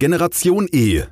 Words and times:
Generation 0.00 0.68
E, 0.70 1.02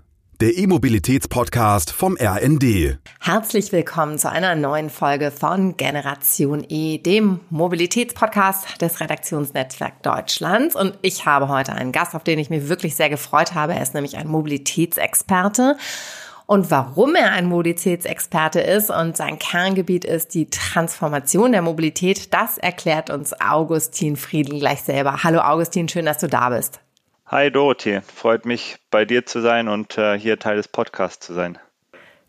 der 0.41 0.57
E-Mobilitäts-Podcast 0.57 1.91
vom 1.91 2.17
RND. 2.17 3.01
Herzlich 3.19 3.73
willkommen 3.73 4.17
zu 4.17 4.31
einer 4.31 4.55
neuen 4.55 4.91
Folge 4.91 5.33
von 5.33 5.77
Generation 5.77 6.65
E, 6.69 6.99
dem 6.99 7.41
Mobilitätspodcast 7.51 8.81
des 8.81 9.01
Redaktionsnetzwerk 9.01 10.05
Deutschlands. 10.05 10.77
Und 10.77 10.97
ich 11.03 11.27
habe 11.27 11.49
heute 11.49 11.73
einen 11.73 11.91
Gast, 11.91 12.15
auf 12.15 12.23
den 12.23 12.39
ich 12.39 12.49
mich 12.49 12.69
wirklich 12.69 12.95
sehr 12.95 13.11
gefreut 13.11 13.55
habe. 13.55 13.75
Er 13.75 13.83
ist 13.83 13.95
nämlich 13.95 14.19
ein 14.19 14.29
Mobilitätsexperte. 14.29 15.77
Und 16.47 16.71
warum 16.71 17.17
er 17.17 17.33
ein 17.33 17.47
Mobilitätsexperte 17.47 18.61
ist 18.61 18.91
und 18.91 19.17
sein 19.17 19.41
Kerngebiet 19.41 20.05
ist 20.05 20.33
die 20.33 20.49
Transformation 20.49 21.51
der 21.51 21.63
Mobilität, 21.63 22.33
das 22.33 22.57
erklärt 22.57 23.11
uns 23.11 23.35
Augustin 23.41 24.15
Friedl 24.15 24.61
gleich 24.61 24.83
selber. 24.83 25.25
Hallo 25.25 25.41
Augustin, 25.41 25.89
schön, 25.89 26.07
dass 26.07 26.19
du 26.19 26.29
da 26.29 26.51
bist. 26.51 26.79
Hi 27.29 27.51
Dorothee, 27.51 28.03
freut 28.03 28.47
mich 28.47 28.77
bei 28.93 29.05
dir 29.05 29.27
zu 29.27 29.41
sein 29.41 29.67
und 29.67 29.99
äh, 29.99 30.17
hier 30.17 30.39
Teil 30.39 30.57
des 30.57 30.69
Podcasts 30.69 31.27
zu 31.27 31.35
sein. 31.35 31.59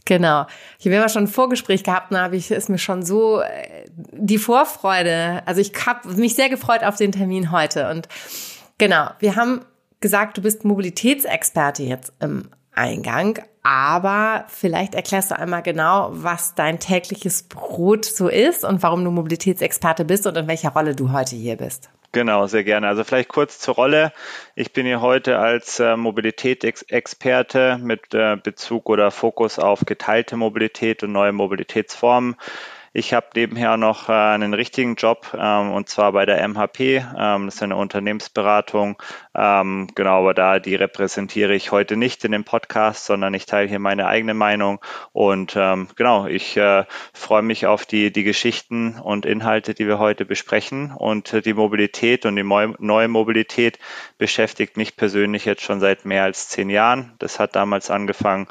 Genau. 0.06 0.48
Ich 0.80 0.86
habe 0.86 0.96
ja 0.96 1.08
schon 1.08 1.26
ein 1.26 1.28
Vorgespräch 1.28 1.84
gehabt, 1.84 2.12
da 2.12 2.22
habe 2.24 2.36
ich 2.36 2.50
ist 2.50 2.68
mir 2.68 2.80
schon 2.80 3.04
so 3.04 3.42
äh, 3.42 3.86
die 3.94 4.40
Vorfreude. 4.40 5.44
Also 5.46 5.62
ich 5.62 5.72
habe 5.86 6.10
mich 6.14 6.34
sehr 6.34 6.50
gefreut 6.50 6.84
auf 6.84 6.96
den 6.96 7.12
Termin 7.12 7.52
heute 7.52 7.92
und 7.92 8.08
genau. 8.80 9.10
Wir 9.20 9.36
haben 9.36 9.62
gesagt, 10.00 10.38
du 10.38 10.42
bist 10.42 10.66
Mobilitätsexperte 10.66 11.84
jetzt 11.84 12.14
im 12.20 12.50
Eingang, 12.74 13.40
aber 13.62 14.46
vielleicht 14.48 14.96
erklärst 14.96 15.30
du 15.30 15.38
einmal 15.38 15.62
genau, 15.62 16.10
was 16.12 16.56
dein 16.56 16.80
tägliches 16.80 17.44
Brot 17.44 18.06
so 18.06 18.30
ist 18.30 18.64
und 18.64 18.82
warum 18.82 19.04
du 19.04 19.12
Mobilitätsexperte 19.12 20.06
bist 20.06 20.26
und 20.26 20.38
in 20.38 20.48
welcher 20.48 20.70
Rolle 20.70 20.96
du 20.96 21.12
heute 21.12 21.36
hier 21.36 21.58
bist. 21.58 21.90
Genau, 22.14 22.48
sehr 22.48 22.64
gerne. 22.64 22.88
Also 22.88 23.04
vielleicht 23.04 23.30
kurz 23.30 23.60
zur 23.60 23.76
Rolle. 23.76 24.12
Ich 24.56 24.74
bin 24.74 24.86
hier 24.86 25.02
heute 25.02 25.38
als 25.40 25.80
äh, 25.80 25.96
Mobilitätsexperte 25.98 27.78
mit 27.82 28.14
äh, 28.14 28.38
Bezug 28.42 28.90
oder 28.90 29.12
Fokus 29.12 29.60
auf 29.60 29.82
geteilte 29.86 30.38
Mobilität 30.38 31.04
und 31.04 31.12
neue 31.12 31.34
Mobilitätsformen. 31.34 32.36
Ich 33.00 33.14
habe 33.14 33.28
nebenher 33.36 33.78
noch 33.78 34.10
äh, 34.10 34.12
einen 34.12 34.56
richtigen 34.56 34.96
Job 34.96 35.28
ähm, 35.40 35.70
und 35.70 35.88
zwar 35.88 36.14
bei 36.14 36.26
der 36.26 36.42
MHP. 36.48 37.06
Ähm, 37.16 37.46
das 37.46 37.54
ist 37.54 37.62
eine 37.62 37.76
Unternehmensberatung. 37.76 39.00
Ähm, 39.36 39.88
genau, 39.94 40.22
aber 40.22 40.34
da 40.34 40.58
die 40.58 40.74
repräsentiere 40.74 41.54
ich 41.54 41.72
heute 41.72 41.96
nicht 41.96 42.26
in 42.26 42.32
dem 42.32 42.44
Podcast, 42.44 43.06
sondern 43.06 43.36
ich 43.36 43.46
teile 43.46 43.70
hier 43.70 43.78
meine 43.78 44.08
eigene 44.08 44.34
Meinung. 44.34 44.80
Und 45.12 45.54
ähm, 45.56 45.90
genau, 45.96 46.26
ich 46.26 46.58
äh, 46.58 46.86
freue 47.14 47.44
mich 47.44 47.68
auf 47.68 47.86
die, 47.86 48.12
die 48.12 48.24
Geschichten 48.24 48.98
und 48.98 49.28
Inhalte, 49.28 49.76
die 49.76 49.86
wir 49.86 50.00
heute 50.00 50.26
besprechen. 50.26 50.92
Und 50.92 51.32
äh, 51.34 51.44
die 51.44 51.54
Mobilität 51.54 52.26
und 52.26 52.36
die 52.36 52.42
neue 52.42 53.08
Mobilität 53.08 53.78
beschäftigt 54.18 54.76
mich 54.76 54.98
persönlich 54.98 55.46
jetzt 55.46 55.62
schon 55.62 55.80
seit 55.80 56.06
mehr 56.06 56.24
als 56.24 56.50
zehn 56.50 56.72
Jahren. 56.72 57.14
Das 57.20 57.40
hat 57.40 57.56
damals 57.56 57.92
angefangen 57.92 58.48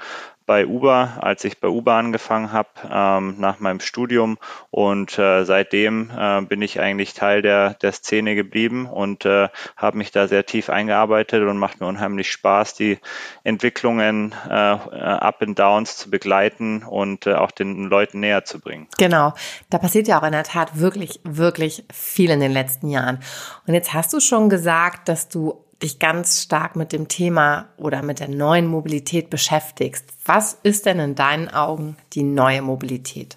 bei 0.46 0.66
Uber, 0.66 1.18
als 1.20 1.44
ich 1.44 1.58
bei 1.58 1.68
Uber 1.68 1.94
angefangen 1.94 2.52
habe 2.52 2.68
ähm, 2.90 3.34
nach 3.38 3.58
meinem 3.58 3.80
Studium 3.80 4.38
und 4.70 5.18
äh, 5.18 5.44
seitdem 5.44 6.10
äh, 6.16 6.40
bin 6.42 6.62
ich 6.62 6.80
eigentlich 6.80 7.14
Teil 7.14 7.42
der, 7.42 7.74
der 7.74 7.92
Szene 7.92 8.36
geblieben 8.36 8.86
und 8.86 9.24
äh, 9.24 9.48
habe 9.76 9.98
mich 9.98 10.12
da 10.12 10.28
sehr 10.28 10.46
tief 10.46 10.70
eingearbeitet 10.70 11.42
und 11.42 11.58
macht 11.58 11.80
mir 11.80 11.86
unheimlich 11.86 12.30
Spaß, 12.30 12.74
die 12.74 12.98
Entwicklungen 13.42 14.34
äh, 14.48 14.52
Up 14.52 15.42
and 15.42 15.58
Downs 15.58 15.96
zu 15.96 16.10
begleiten 16.10 16.84
und 16.84 17.26
äh, 17.26 17.34
auch 17.34 17.50
den 17.50 17.84
Leuten 17.84 18.20
näher 18.20 18.44
zu 18.44 18.60
bringen. 18.60 18.86
Genau, 18.98 19.34
da 19.68 19.78
passiert 19.78 20.06
ja 20.06 20.20
auch 20.20 20.24
in 20.24 20.32
der 20.32 20.44
Tat 20.44 20.78
wirklich, 20.78 21.20
wirklich 21.24 21.84
viel 21.92 22.30
in 22.30 22.40
den 22.40 22.52
letzten 22.52 22.88
Jahren. 22.88 23.18
Und 23.66 23.74
jetzt 23.74 23.92
hast 23.92 24.12
du 24.12 24.20
schon 24.20 24.48
gesagt, 24.48 25.08
dass 25.08 25.28
du 25.28 25.65
dich 25.82 25.98
ganz 25.98 26.42
stark 26.42 26.76
mit 26.76 26.92
dem 26.92 27.08
Thema 27.08 27.68
oder 27.76 28.02
mit 28.02 28.20
der 28.20 28.28
neuen 28.28 28.66
Mobilität 28.66 29.30
beschäftigst. 29.30 30.04
Was 30.24 30.58
ist 30.62 30.86
denn 30.86 30.98
in 30.98 31.14
deinen 31.14 31.48
Augen 31.48 31.96
die 32.12 32.22
neue 32.22 32.62
Mobilität? 32.62 33.36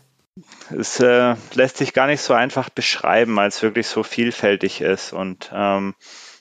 Es 0.70 1.00
äh, 1.00 1.36
lässt 1.54 1.78
sich 1.78 1.94
gar 1.94 2.08
nicht 2.08 2.22
so 2.22 2.34
einfach 2.34 2.70
beschreiben, 2.70 3.38
es 3.40 3.62
wirklich 3.62 3.88
so 3.88 4.04
vielfältig 4.04 4.82
ist. 4.82 5.12
Und 5.12 5.52
ähm, 5.54 5.96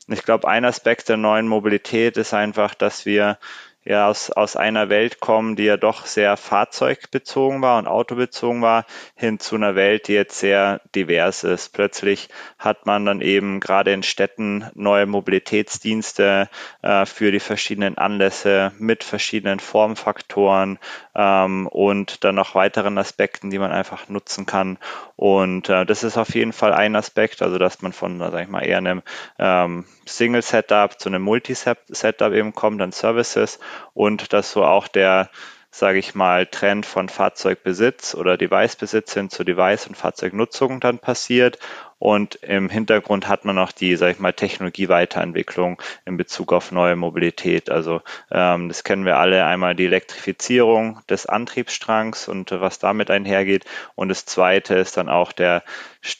ich 0.06 0.22
glaube, 0.22 0.48
ein 0.48 0.64
Aspekt 0.64 1.08
der 1.08 1.16
neuen 1.16 1.48
Mobilität 1.48 2.16
ist 2.16 2.32
einfach, 2.32 2.74
dass 2.74 3.04
wir 3.04 3.38
ja 3.88 4.06
aus, 4.06 4.30
aus 4.30 4.54
einer 4.54 4.90
Welt 4.90 5.18
kommen, 5.18 5.56
die 5.56 5.64
ja 5.64 5.78
doch 5.78 6.04
sehr 6.04 6.36
fahrzeugbezogen 6.36 7.62
war 7.62 7.78
und 7.78 7.86
autobezogen 7.86 8.60
war, 8.60 8.84
hin 9.14 9.38
zu 9.38 9.56
einer 9.56 9.76
Welt, 9.76 10.08
die 10.08 10.12
jetzt 10.12 10.38
sehr 10.38 10.82
divers 10.94 11.42
ist. 11.42 11.72
Plötzlich 11.72 12.28
hat 12.58 12.84
man 12.84 13.06
dann 13.06 13.22
eben 13.22 13.60
gerade 13.60 13.92
in 13.94 14.02
Städten 14.02 14.66
neue 14.74 15.06
Mobilitätsdienste 15.06 16.50
äh, 16.82 17.06
für 17.06 17.32
die 17.32 17.40
verschiedenen 17.40 17.96
Anlässe 17.96 18.72
mit 18.78 19.04
verschiedenen 19.04 19.58
Formfaktoren 19.58 20.78
ähm, 21.14 21.66
und 21.66 22.24
dann 22.24 22.34
noch 22.34 22.54
weiteren 22.54 22.98
Aspekten, 22.98 23.48
die 23.48 23.58
man 23.58 23.72
einfach 23.72 24.10
nutzen 24.10 24.44
kann. 24.44 24.76
Und 25.16 25.70
äh, 25.70 25.86
das 25.86 26.04
ist 26.04 26.18
auf 26.18 26.34
jeden 26.34 26.52
Fall 26.52 26.74
ein 26.74 26.94
Aspekt, 26.94 27.40
also 27.40 27.56
dass 27.56 27.80
man 27.80 27.94
von, 27.94 28.18
sag 28.18 28.42
ich 28.42 28.48
mal, 28.48 28.66
eher 28.66 28.78
einem 28.78 29.02
ähm, 29.38 29.86
Single-Setup 30.04 31.00
zu 31.00 31.08
einem 31.08 31.22
Multi-Setup 31.22 32.32
eben 32.34 32.54
kommt, 32.54 32.82
dann 32.82 32.92
Services 32.92 33.58
und 33.94 34.32
dass 34.32 34.52
so 34.52 34.64
auch 34.64 34.88
der 34.88 35.30
sage 35.70 35.98
ich 35.98 36.14
mal, 36.14 36.46
Trend 36.46 36.86
von 36.86 37.08
Fahrzeugbesitz 37.08 38.14
oder 38.14 38.36
Device-Besitz 38.36 39.14
hin 39.14 39.30
zu 39.30 39.44
Device- 39.44 39.86
und 39.86 39.96
Fahrzeugnutzung 39.96 40.80
dann 40.80 40.98
passiert 40.98 41.58
und 41.98 42.36
im 42.36 42.68
Hintergrund 42.68 43.28
hat 43.28 43.44
man 43.44 43.56
noch 43.56 43.72
die, 43.72 43.96
sag 43.96 44.12
ich 44.12 44.18
mal, 44.18 44.32
Technologieweiterentwicklung 44.32 45.82
in 46.04 46.16
Bezug 46.16 46.52
auf 46.52 46.70
neue 46.70 46.96
Mobilität. 46.96 47.70
Also 47.70 48.02
ähm, 48.30 48.68
das 48.68 48.84
kennen 48.84 49.04
wir 49.04 49.18
alle. 49.18 49.44
Einmal 49.44 49.74
die 49.74 49.86
Elektrifizierung 49.86 51.00
des 51.08 51.26
Antriebsstrangs 51.26 52.28
und 52.28 52.52
äh, 52.52 52.60
was 52.60 52.78
damit 52.78 53.10
einhergeht. 53.10 53.64
Und 53.96 54.08
das 54.08 54.26
zweite 54.26 54.74
ist 54.74 54.96
dann 54.96 55.08
auch 55.08 55.32
der 55.32 55.64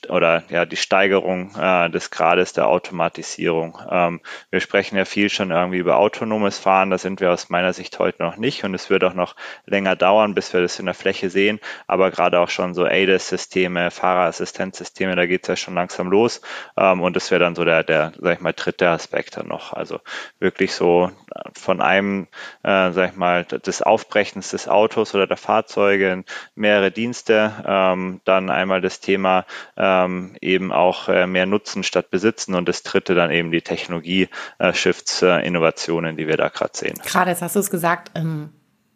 oder 0.08 0.42
ja 0.48 0.64
die 0.66 0.76
Steigerung 0.76 1.54
äh, 1.56 1.88
des 1.90 2.10
Grades 2.10 2.52
der 2.52 2.66
Automatisierung. 2.66 3.78
Ähm, 3.88 4.20
wir 4.50 4.60
sprechen 4.60 4.96
ja 4.96 5.04
viel 5.04 5.30
schon 5.30 5.50
irgendwie 5.50 5.78
über 5.78 5.98
autonomes 5.98 6.58
Fahren. 6.58 6.90
Da 6.90 6.98
sind 6.98 7.20
wir 7.20 7.30
aus 7.32 7.48
meiner 7.48 7.72
Sicht 7.72 7.98
heute 7.98 8.22
noch 8.22 8.36
nicht 8.36 8.64
und 8.64 8.74
es 8.74 8.90
wird 8.90 9.04
auch 9.04 9.14
noch 9.14 9.36
länger 9.66 9.94
dauern, 9.94 10.34
bis 10.34 10.52
wir 10.52 10.60
das 10.60 10.80
in 10.80 10.86
der 10.86 10.94
Fläche 10.94 11.30
sehen. 11.30 11.60
Aber 11.86 12.10
gerade 12.10 12.40
auch 12.40 12.48
schon 12.48 12.74
so 12.74 12.84
ADAS-Systeme, 12.84 13.90
Fahrerassistenzsysteme, 13.90 15.14
da 15.14 15.26
geht 15.26 15.42
es 15.42 15.48
ja 15.48 15.56
schon 15.56 15.67
schon 15.68 15.74
langsam 15.74 16.08
los. 16.08 16.40
Ähm, 16.76 17.00
und 17.00 17.14
das 17.14 17.30
wäre 17.30 17.40
dann 17.40 17.54
so 17.54 17.64
der, 17.64 17.84
der, 17.84 18.12
sag 18.20 18.34
ich 18.34 18.40
mal, 18.40 18.52
dritte 18.52 18.88
Aspekt 18.88 19.36
dann 19.36 19.48
noch. 19.48 19.72
Also 19.72 20.00
wirklich 20.38 20.74
so 20.74 21.10
von 21.54 21.80
einem, 21.80 22.28
äh, 22.62 22.90
sag 22.92 23.10
ich 23.10 23.16
mal, 23.16 23.44
des 23.44 23.82
Aufbrechens 23.82 24.50
des 24.50 24.68
Autos 24.68 25.14
oder 25.14 25.26
der 25.26 25.36
Fahrzeuge 25.36 26.24
mehrere 26.54 26.90
Dienste, 26.90 27.52
ähm, 27.66 28.20
dann 28.24 28.50
einmal 28.50 28.80
das 28.80 29.00
Thema 29.00 29.44
ähm, 29.76 30.36
eben 30.40 30.72
auch 30.72 31.08
äh, 31.08 31.26
mehr 31.26 31.46
Nutzen 31.46 31.82
statt 31.82 32.10
Besitzen 32.10 32.54
und 32.54 32.68
das 32.68 32.82
dritte 32.82 33.14
dann 33.14 33.30
eben 33.30 33.50
die 33.50 33.62
Technologie-Shifts, 33.62 35.22
äh, 35.22 35.46
Innovationen, 35.46 36.16
die 36.16 36.26
wir 36.26 36.36
da 36.36 36.48
gerade 36.48 36.72
sehen. 36.74 36.98
Gerade 37.04 37.30
jetzt 37.30 37.42
hast 37.42 37.56
du 37.56 37.60
es 37.60 37.70
gesagt, 37.70 38.16
im 38.16 38.50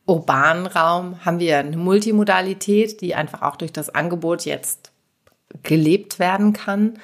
urbanen 0.07 0.67
Raum 0.67 1.25
haben 1.25 1.39
wir 1.39 1.59
eine 1.59 1.77
Multimodalität, 1.77 3.01
die 3.01 3.15
einfach 3.15 3.43
auch 3.43 3.57
durch 3.57 3.73
das 3.73 3.91
Angebot 3.91 4.45
jetzt 4.45 4.92
gelebt 5.63 6.19
werden 6.19 6.53
kann. 6.53 6.99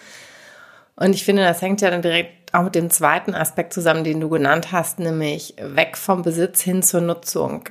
Und 0.97 1.15
ich 1.15 1.25
finde, 1.25 1.45
das 1.45 1.63
hängt 1.63 1.81
ja 1.81 1.91
dann 1.91 2.03
direkt 2.03 2.55
auch 2.55 2.63
mit 2.63 2.75
dem 2.75 2.91
zweiten 2.91 3.35
Aspekt 3.35 3.73
zusammen, 3.73 4.05
den 4.05 4.21
du 4.21 4.29
genannt 4.29 4.73
hast, 4.73 4.99
nämlich 4.99 5.55
weg 5.61 5.97
vom 5.97 6.23
Besitz 6.23 6.63
hin 6.63 6.83
zur 6.83 7.01
Nutzung. 7.01 7.65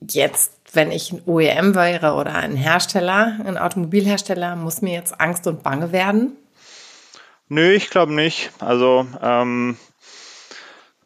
Jetzt, 0.00 0.52
wenn 0.72 0.90
ich 0.90 1.12
ein 1.12 1.22
OEM 1.26 1.74
wäre 1.74 2.14
oder 2.14 2.34
ein 2.34 2.56
Hersteller, 2.56 3.38
ein 3.44 3.58
Automobilhersteller, 3.58 4.56
muss 4.56 4.82
mir 4.82 4.94
jetzt 4.94 5.20
Angst 5.20 5.46
und 5.46 5.62
Bange 5.62 5.92
werden? 5.92 6.36
Nö, 7.48 7.72
ich 7.72 7.90
glaube 7.90 8.12
nicht. 8.12 8.50
Also 8.58 9.06
ähm, 9.22 9.76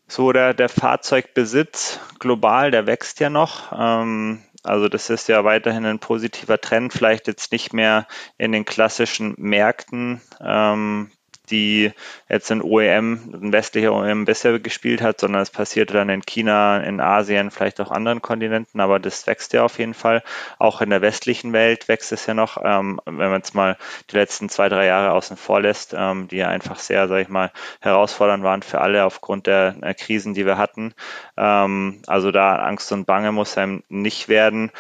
so 0.07 0.33
der, 0.33 0.55
der 0.55 0.69
Fahrzeugbesitz 0.69 2.01
global, 2.19 2.71
der 2.71 2.87
wächst 2.87 3.21
ja 3.21 3.29
noch. 3.29 3.73
Ähm, 3.77 4.43
also 4.69 4.89
das 4.89 5.11
ist 5.11 5.29
ja 5.29 5.45
weiterhin 5.45 5.87
ein 5.87 5.99
positiver 5.99 6.61
Trend, 6.61 6.93
vielleicht 6.93 7.27
jetzt 7.27 7.53
nicht 7.53 7.73
mehr 7.73 8.07
in 8.37 8.53
den 8.53 8.65
klassischen 8.65 9.35
Märkten, 9.39 10.21
ähm, 10.41 11.11
die 11.51 11.93
jetzt 12.29 12.51
ein 12.51 12.63
OEM, 12.63 13.31
ein 13.33 13.53
westlicher 13.53 13.93
OEM 13.93 14.25
besser 14.25 14.59
gespielt 14.59 15.03
hat, 15.03 15.21
sondern 15.21 15.43
es 15.43 15.51
passiert 15.51 15.93
dann 15.93 16.09
in 16.09 16.23
China, 16.25 16.79
in 16.79 17.01
Asien, 17.01 17.51
vielleicht 17.51 17.81
auch 17.81 17.91
anderen 17.91 18.23
Kontinenten, 18.23 18.81
aber 18.81 18.99
das 18.99 19.27
wächst 19.27 19.53
ja 19.53 19.65
auf 19.65 19.79
jeden 19.79 19.95
Fall. 19.95 20.23
Auch 20.59 20.81
in 20.81 20.91
der 20.91 21.03
westlichen 21.03 21.53
Welt 21.53 21.89
wächst 21.89 22.13
es 22.13 22.27
ja 22.27 22.35
noch, 22.35 22.59
ähm, 22.63 23.01
wenn 23.05 23.31
man 23.31 23.41
es 23.41 23.55
mal 23.55 23.77
die 24.11 24.17
letzten 24.17 24.49
zwei, 24.49 24.69
drei 24.69 24.87
Jahre 24.87 25.13
außen 25.13 25.37
vor 25.37 25.61
lässt, 25.61 25.95
ähm, 25.97 26.29
die 26.29 26.37
ja 26.37 26.49
einfach 26.49 26.79
sehr, 26.79 27.09
sag 27.09 27.21
ich 27.21 27.29
mal, 27.29 27.51
herausfordernd 27.81 28.45
waren 28.45 28.63
für 28.63 28.81
alle 28.81 29.05
aufgrund 29.05 29.47
der, 29.47 29.73
der 29.73 29.95
Krisen, 29.95 30.35
die 30.35 30.47
wir 30.47 30.59
hatten. 30.59 30.95
Ähm, 31.37 32.03
also 32.07 32.31
da 32.31 32.57
Angst 32.57 32.93
und 32.93 33.07
Bange 33.07 33.33
muss 33.33 33.59
einem 33.59 33.83
nicht 33.89 34.29
werden. 34.29 34.71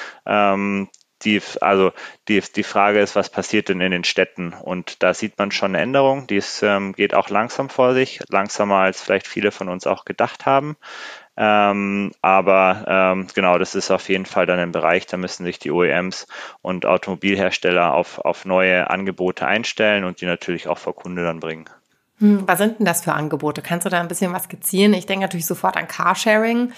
Die, 1.25 1.41
also 1.61 1.93
die, 2.29 2.41
die 2.41 2.63
Frage 2.63 3.01
ist, 3.01 3.17
was 3.17 3.29
passiert 3.29 3.69
denn 3.69 3.81
in 3.81 3.91
den 3.91 4.05
Städten? 4.05 4.53
Und 4.53 5.03
da 5.03 5.15
sieht 5.15 5.39
man 5.39 5.51
schon 5.51 5.75
eine 5.75 5.83
Änderung. 5.83 6.27
Die 6.29 6.37
ist, 6.37 6.63
ähm, 6.63 6.93
geht 6.93 7.15
auch 7.15 7.29
langsam 7.29 7.69
vor 7.69 7.95
sich, 7.95 8.21
langsamer 8.29 8.77
als 8.77 9.03
vielleicht 9.03 9.27
viele 9.27 9.51
von 9.51 9.69
uns 9.69 9.87
auch 9.87 10.05
gedacht 10.05 10.47
haben. 10.47 10.77
Ähm, 11.41 12.11
aber 12.21 12.85
ähm, 12.89 13.29
genau, 13.33 13.59
das 13.59 13.77
ist 13.77 13.93
auf 13.93 14.09
jeden 14.09 14.27
Fall 14.27 14.47
dann 14.47 14.59
ein 14.59 14.73
Bereich, 14.73 15.07
da 15.07 15.17
müssen 15.17 15.45
sich 15.45 15.61
die 15.61 15.71
OEMs 15.71 16.27
und 16.63 16.85
Automobilhersteller 16.85 17.95
auf, 17.95 18.19
auf 18.19 18.45
neue 18.45 18.91
Angebote 18.91 19.47
einstellen 19.47 20.03
und 20.03 20.21
die 20.21 20.27
natürlich 20.27 20.67
auch 20.67 20.79
vor 20.79 20.97
Kunde 20.97 21.23
dann 21.23 21.39
bringen. 21.39 21.67
Hm, 22.19 22.43
was 22.47 22.59
sind 22.59 22.81
denn 22.81 22.87
das 22.87 23.05
für 23.05 23.13
Angebote? 23.13 23.63
Kannst 23.63 23.87
du 23.87 23.91
da 23.91 24.01
ein 24.01 24.09
bisschen 24.09 24.33
was 24.33 24.45
skizzieren? 24.45 24.95
Ich 24.95 25.07
denke 25.07 25.23
natürlich 25.23 25.47
sofort 25.47 25.77
an 25.77 25.87
Carsharing. 25.87 26.73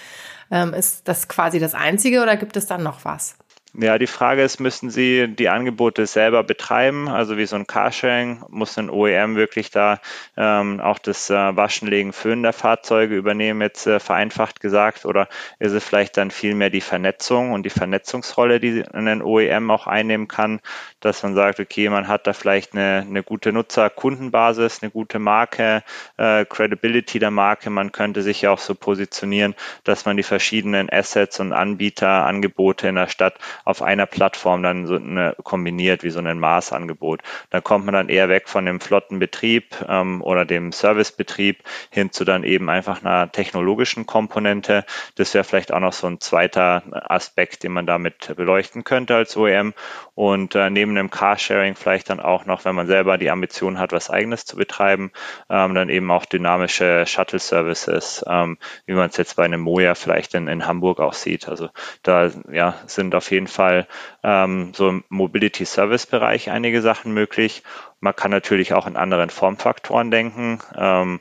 Ähm, 0.51 0.75
ist 0.75 1.07
das 1.07 1.27
quasi 1.27 1.59
das 1.59 1.73
Einzige 1.73 2.21
oder 2.21 2.37
gibt 2.37 2.55
es 2.55 2.67
dann 2.67 2.83
noch 2.83 3.03
was? 3.03 3.37
Ja, 3.73 3.97
die 3.97 4.07
Frage 4.07 4.43
ist, 4.43 4.59
müssen 4.59 4.89
Sie 4.89 5.29
die 5.29 5.47
Angebote 5.47 6.05
selber 6.05 6.43
betreiben? 6.43 7.07
Also 7.07 7.37
wie 7.37 7.45
so 7.45 7.55
ein 7.55 7.67
Carsharing, 7.67 8.43
muss 8.49 8.77
ein 8.77 8.89
OEM 8.89 9.37
wirklich 9.37 9.71
da 9.71 10.01
ähm, 10.35 10.81
auch 10.81 10.99
das 10.99 11.29
äh, 11.29 11.55
Waschen, 11.55 11.87
Legen, 11.87 12.11
Föhnen 12.11 12.43
der 12.43 12.51
Fahrzeuge 12.51 13.15
übernehmen, 13.15 13.61
jetzt 13.61 13.87
äh, 13.87 14.01
vereinfacht 14.01 14.59
gesagt? 14.59 15.05
Oder 15.05 15.29
ist 15.57 15.71
es 15.71 15.85
vielleicht 15.85 16.17
dann 16.17 16.31
vielmehr 16.31 16.69
die 16.69 16.81
Vernetzung 16.81 17.53
und 17.53 17.63
die 17.63 17.69
Vernetzungsrolle, 17.69 18.59
die 18.59 18.83
ein 18.91 19.21
OEM 19.21 19.71
auch 19.71 19.87
einnehmen 19.87 20.27
kann, 20.27 20.59
dass 20.99 21.23
man 21.23 21.33
sagt, 21.33 21.61
okay, 21.61 21.87
man 21.87 22.09
hat 22.09 22.27
da 22.27 22.33
vielleicht 22.33 22.73
eine, 22.73 23.05
eine 23.07 23.23
gute 23.23 23.53
Nutzer-Kundenbasis, 23.53 24.83
eine 24.83 24.91
gute 24.91 25.17
Marke, 25.17 25.81
äh, 26.17 26.43
Credibility 26.43 27.19
der 27.19 27.31
Marke. 27.31 27.69
Man 27.69 27.93
könnte 27.93 28.21
sich 28.21 28.41
ja 28.41 28.51
auch 28.51 28.59
so 28.59 28.75
positionieren, 28.75 29.55
dass 29.85 30.03
man 30.03 30.17
die 30.17 30.23
verschiedenen 30.23 30.89
Assets 30.91 31.39
und 31.39 31.53
Anbieter, 31.53 32.25
Angebote 32.25 32.89
in 32.89 32.95
der 32.95 33.07
Stadt 33.07 33.35
auf 33.65 33.81
einer 33.81 34.05
Plattform 34.05 34.63
dann 34.63 34.85
so 34.85 34.95
eine, 34.95 35.35
kombiniert, 35.43 36.03
wie 36.03 36.09
so 36.09 36.19
ein 36.19 36.39
Maßangebot. 36.39 37.21
Da 37.49 37.61
kommt 37.61 37.85
man 37.85 37.93
dann 37.93 38.09
eher 38.09 38.29
weg 38.29 38.49
von 38.49 38.65
dem 38.65 38.79
flotten 38.79 39.19
Betrieb 39.19 39.75
ähm, 39.87 40.21
oder 40.21 40.45
dem 40.45 40.71
Servicebetrieb 40.71 41.63
hin 41.89 42.11
zu 42.11 42.25
dann 42.25 42.43
eben 42.43 42.69
einfach 42.69 43.03
einer 43.03 43.31
technologischen 43.31 44.05
Komponente. 44.05 44.85
Das 45.15 45.33
wäre 45.33 45.43
vielleicht 45.43 45.73
auch 45.73 45.79
noch 45.79 45.93
so 45.93 46.07
ein 46.07 46.19
zweiter 46.19 46.83
Aspekt, 46.91 47.63
den 47.63 47.71
man 47.71 47.85
damit 47.85 48.35
beleuchten 48.35 48.83
könnte 48.83 49.15
als 49.15 49.35
OEM. 49.37 49.73
Und 50.21 50.53
äh, 50.53 50.69
neben 50.69 50.93
dem 50.93 51.09
Carsharing 51.09 51.73
vielleicht 51.73 52.11
dann 52.11 52.19
auch 52.19 52.45
noch, 52.45 52.63
wenn 52.63 52.75
man 52.75 52.85
selber 52.85 53.17
die 53.17 53.31
Ambition 53.31 53.79
hat, 53.79 53.91
was 53.91 54.11
eigenes 54.11 54.45
zu 54.45 54.55
betreiben, 54.55 55.11
ähm, 55.49 55.73
dann 55.73 55.89
eben 55.89 56.11
auch 56.11 56.25
dynamische 56.25 57.07
Shuttle-Services, 57.07 58.23
ähm, 58.27 58.59
wie 58.85 58.93
man 58.93 59.09
es 59.09 59.17
jetzt 59.17 59.35
bei 59.35 59.45
einem 59.45 59.61
Moja 59.61 59.95
vielleicht 59.95 60.35
in, 60.35 60.47
in 60.47 60.67
Hamburg 60.67 60.99
auch 60.99 61.13
sieht. 61.13 61.49
Also 61.49 61.69
da 62.03 62.29
ja, 62.51 62.75
sind 62.85 63.15
auf 63.15 63.31
jeden 63.31 63.47
Fall 63.47 63.87
ähm, 64.21 64.73
so 64.75 64.89
im 64.89 65.03
Mobility 65.09 65.65
Service 65.65 66.05
Bereich 66.05 66.51
einige 66.51 66.83
Sachen 66.83 67.15
möglich. 67.15 67.63
Man 67.99 68.15
kann 68.15 68.29
natürlich 68.29 68.73
auch 68.73 68.85
in 68.85 68.97
anderen 68.97 69.31
Formfaktoren 69.31 70.11
denken. 70.11 70.59
Ähm, 70.77 71.19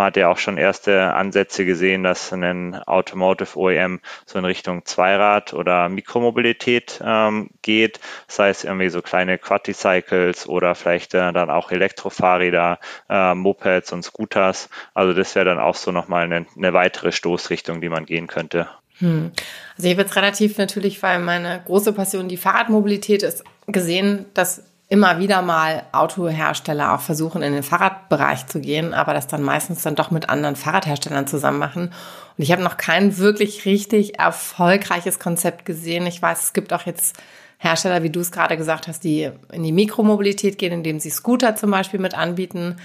man 0.00 0.06
hat 0.06 0.16
ja 0.16 0.28
auch 0.28 0.38
schon 0.38 0.56
erste 0.56 1.12
Ansätze 1.12 1.66
gesehen, 1.66 2.04
dass 2.04 2.32
ein 2.32 2.74
Automotive 2.74 3.58
OEM 3.58 4.00
so 4.24 4.38
in 4.38 4.46
Richtung 4.46 4.86
Zweirad 4.86 5.52
oder 5.52 5.90
Mikromobilität 5.90 7.02
ähm, 7.04 7.50
geht. 7.60 8.00
Das 8.26 8.38
heißt 8.38 8.64
irgendwie 8.64 8.88
so 8.88 9.02
kleine 9.02 9.36
Quadricycles 9.36 10.48
oder 10.48 10.74
vielleicht 10.74 11.12
äh, 11.12 11.34
dann 11.34 11.50
auch 11.50 11.70
Elektrofahrräder, 11.70 12.78
äh, 13.10 13.34
Mopeds 13.34 13.92
und 13.92 14.02
Scooters. 14.02 14.70
Also 14.94 15.12
das 15.12 15.34
wäre 15.34 15.44
dann 15.44 15.58
auch 15.58 15.76
so 15.76 15.92
nochmal 15.92 16.24
eine, 16.24 16.46
eine 16.56 16.72
weitere 16.72 17.12
Stoßrichtung, 17.12 17.82
die 17.82 17.90
man 17.90 18.06
gehen 18.06 18.26
könnte. 18.26 18.70
Hm. 19.00 19.32
Also 19.76 19.86
ich 19.86 19.92
habe 19.92 20.02
jetzt 20.02 20.16
relativ 20.16 20.56
natürlich, 20.56 21.02
weil 21.02 21.18
meine 21.18 21.62
große 21.66 21.92
Passion 21.92 22.26
die 22.26 22.38
Fahrradmobilität 22.38 23.22
ist, 23.22 23.44
gesehen, 23.66 24.24
dass 24.32 24.64
immer 24.90 25.20
wieder 25.20 25.40
mal 25.40 25.84
Autohersteller 25.92 26.92
auch 26.92 27.00
versuchen, 27.00 27.42
in 27.42 27.52
den 27.52 27.62
Fahrradbereich 27.62 28.48
zu 28.48 28.60
gehen, 28.60 28.92
aber 28.92 29.14
das 29.14 29.28
dann 29.28 29.40
meistens 29.40 29.82
dann 29.82 29.94
doch 29.94 30.10
mit 30.10 30.28
anderen 30.28 30.56
Fahrradherstellern 30.56 31.28
zusammen 31.28 31.60
machen. 31.60 31.92
Und 32.36 32.42
ich 32.42 32.50
habe 32.50 32.64
noch 32.64 32.76
kein 32.76 33.16
wirklich 33.16 33.64
richtig 33.66 34.18
erfolgreiches 34.18 35.20
Konzept 35.20 35.64
gesehen. 35.64 36.06
Ich 36.06 36.20
weiß, 36.20 36.42
es 36.42 36.52
gibt 36.52 36.72
auch 36.72 36.86
jetzt 36.86 37.16
Hersteller, 37.58 38.02
wie 38.02 38.10
du 38.10 38.18
es 38.18 38.32
gerade 38.32 38.56
gesagt 38.56 38.88
hast, 38.88 39.04
die 39.04 39.30
in 39.52 39.62
die 39.62 39.70
Mikromobilität 39.70 40.58
gehen, 40.58 40.72
indem 40.72 40.98
sie 40.98 41.10
Scooter 41.10 41.54
zum 41.54 41.70
Beispiel 41.70 42.00
mit 42.00 42.14
anbieten. 42.14 42.76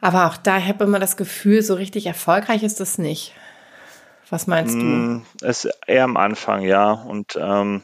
Aber 0.00 0.28
auch 0.28 0.36
da, 0.36 0.58
ich 0.58 0.68
habe 0.68 0.84
immer 0.84 1.00
das 1.00 1.16
Gefühl, 1.16 1.62
so 1.62 1.74
richtig 1.74 2.06
erfolgreich 2.06 2.62
ist 2.62 2.78
das 2.78 2.98
nicht. 2.98 3.34
Was 4.30 4.46
meinst 4.46 4.74
du? 4.74 4.84
Mm, 4.84 5.26
es 5.42 5.64
ist 5.64 5.74
eher 5.88 6.04
am 6.04 6.16
Anfang, 6.16 6.62
ja. 6.62 6.92
Und 6.92 7.36
ähm, 7.40 7.82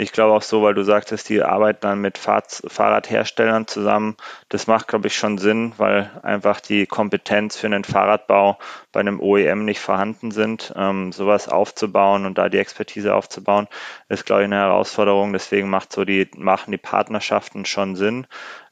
ich 0.00 0.12
glaube 0.12 0.32
auch 0.32 0.42
so, 0.42 0.62
weil 0.62 0.72
du 0.72 0.82
sagtest, 0.82 1.28
die 1.28 1.42
arbeiten 1.42 1.80
dann 1.82 2.00
mit 2.00 2.16
Fahrrad 2.16 2.62
Fahrradherstellern 2.66 3.66
zusammen. 3.66 4.16
Das 4.48 4.66
macht, 4.66 4.88
glaube 4.88 5.08
ich, 5.08 5.16
schon 5.16 5.36
Sinn, 5.36 5.74
weil 5.76 6.10
einfach 6.22 6.60
die 6.60 6.86
Kompetenz 6.86 7.56
für 7.58 7.66
einen 7.66 7.84
Fahrradbau 7.84 8.58
bei 8.92 9.00
einem 9.00 9.20
OEM 9.20 9.66
nicht 9.66 9.80
vorhanden 9.80 10.30
sind. 10.30 10.72
Ähm, 10.74 11.12
sowas 11.12 11.48
aufzubauen 11.48 12.24
und 12.24 12.38
da 12.38 12.48
die 12.48 12.58
Expertise 12.58 13.14
aufzubauen, 13.14 13.68
ist, 14.08 14.24
glaube 14.24 14.42
ich, 14.42 14.46
eine 14.46 14.56
Herausforderung. 14.56 15.34
Deswegen 15.34 15.68
macht 15.68 15.92
so 15.92 16.06
die, 16.06 16.30
machen 16.34 16.72
die 16.72 16.78
Partnerschaften 16.78 17.66
schon 17.66 17.94
Sinn. 17.94 18.26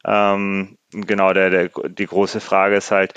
Ähm, 0.07 0.79
genau, 0.93 1.35
der, 1.35 1.51
der, 1.51 1.69
die 1.69 2.07
große 2.07 2.41
Frage 2.41 2.77
ist 2.77 2.91
halt, 2.91 3.13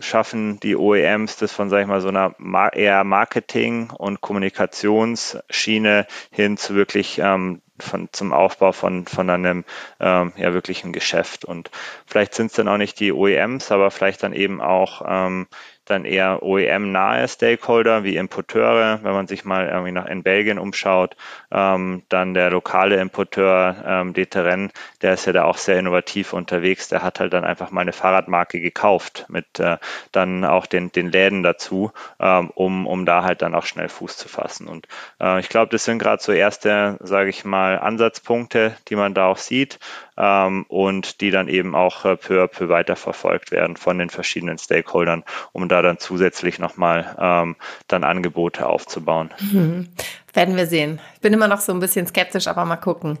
schaffen 0.00 0.60
die 0.60 0.76
OEMs 0.76 1.36
das 1.36 1.52
von, 1.52 1.68
sag 1.68 1.82
ich 1.82 1.86
mal, 1.86 2.00
so 2.00 2.08
einer 2.08 2.34
eher 2.72 3.04
Marketing- 3.04 3.90
und 3.90 4.20
Kommunikationsschiene 4.20 6.06
hin 6.30 6.56
zu 6.56 6.74
wirklich 6.74 7.18
ähm, 7.18 7.62
von, 7.78 8.08
zum 8.12 8.32
Aufbau 8.32 8.72
von, 8.72 9.06
von 9.06 9.28
einem 9.28 9.64
ähm, 10.00 10.32
ja 10.36 10.54
wirklichen 10.54 10.92
Geschäft. 10.92 11.44
Und 11.44 11.70
vielleicht 12.06 12.34
sind 12.34 12.46
es 12.46 12.52
dann 12.54 12.68
auch 12.68 12.78
nicht 12.78 13.00
die 13.00 13.12
OEMs, 13.12 13.70
aber 13.72 13.90
vielleicht 13.90 14.22
dann 14.22 14.32
eben 14.32 14.60
auch 14.60 15.02
ähm, 15.06 15.46
dann 15.92 16.04
eher 16.04 16.42
OEM-nahe 16.42 17.28
Stakeholder 17.28 18.02
wie 18.02 18.16
Importeure, 18.16 19.00
wenn 19.02 19.12
man 19.12 19.26
sich 19.26 19.44
mal 19.44 19.68
irgendwie 19.68 19.92
nach 19.92 20.06
in 20.06 20.22
Belgien 20.22 20.58
umschaut, 20.58 21.16
ähm, 21.50 22.02
dann 22.08 22.34
der 22.34 22.50
lokale 22.50 22.96
Importeur 22.96 23.76
ähm, 23.86 24.12
Deteren, 24.12 24.72
der 25.02 25.14
ist 25.14 25.26
ja 25.26 25.32
da 25.32 25.44
auch 25.44 25.58
sehr 25.58 25.78
innovativ 25.78 26.32
unterwegs, 26.32 26.88
der 26.88 27.02
hat 27.02 27.20
halt 27.20 27.32
dann 27.32 27.44
einfach 27.44 27.70
mal 27.70 27.82
eine 27.82 27.92
Fahrradmarke 27.92 28.60
gekauft 28.60 29.26
mit 29.28 29.60
äh, 29.60 29.76
dann 30.10 30.44
auch 30.44 30.66
den, 30.66 30.90
den 30.90 31.10
Läden 31.10 31.42
dazu, 31.42 31.92
ähm, 32.18 32.50
um, 32.54 32.86
um 32.86 33.06
da 33.06 33.22
halt 33.22 33.42
dann 33.42 33.54
auch 33.54 33.66
schnell 33.66 33.88
Fuß 33.88 34.16
zu 34.16 34.28
fassen. 34.28 34.66
Und 34.68 34.88
äh, 35.20 35.40
ich 35.40 35.48
glaube, 35.48 35.70
das 35.70 35.84
sind 35.84 35.98
gerade 35.98 36.22
so 36.22 36.32
erste, 36.32 36.96
sage 37.00 37.30
ich 37.30 37.44
mal, 37.44 37.78
Ansatzpunkte, 37.78 38.76
die 38.88 38.96
man 38.96 39.14
da 39.14 39.26
auch 39.26 39.38
sieht 39.38 39.78
ähm, 40.16 40.64
und 40.68 41.20
die 41.20 41.30
dann 41.30 41.48
eben 41.48 41.74
auch 41.74 42.04
äh, 42.04 42.16
peu 42.16 42.42
à 42.42 42.46
peu 42.46 42.68
weiterverfolgt 42.68 43.50
werden 43.50 43.76
von 43.76 43.98
den 43.98 44.10
verschiedenen 44.10 44.58
Stakeholdern, 44.58 45.24
um 45.52 45.68
da 45.68 45.82
dann 45.82 45.98
zusätzlich 45.98 46.58
nochmal 46.58 47.16
ähm, 47.18 47.56
dann 47.88 48.04
Angebote 48.04 48.66
aufzubauen. 48.66 49.30
Mhm. 49.40 49.88
Werden 50.34 50.56
wir 50.56 50.66
sehen. 50.66 51.00
Ich 51.14 51.20
bin 51.20 51.34
immer 51.34 51.48
noch 51.48 51.60
so 51.60 51.72
ein 51.72 51.80
bisschen 51.80 52.06
skeptisch, 52.06 52.46
aber 52.46 52.64
mal 52.64 52.76
gucken. 52.76 53.18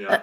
Ja. 0.00 0.18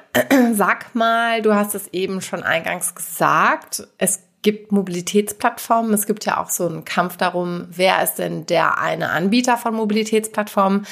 Sag 0.53 0.93
mal, 0.93 1.41
du 1.41 1.55
hast 1.55 1.75
es 1.75 1.87
eben 1.93 2.21
schon 2.21 2.43
eingangs 2.43 2.93
gesagt. 2.93 3.87
Es 3.97 4.23
gibt 4.41 4.71
Mobilitätsplattformen. 4.71 5.93
Es 5.93 6.05
gibt 6.05 6.25
ja 6.25 6.37
auch 6.37 6.49
so 6.49 6.67
einen 6.67 6.85
Kampf 6.85 7.17
darum, 7.17 7.67
wer 7.71 8.03
ist 8.03 8.15
denn 8.15 8.45
der 8.45 8.79
eine 8.79 9.09
Anbieter 9.09 9.57
von 9.57 9.73
Mobilitätsplattformen? 9.73 10.85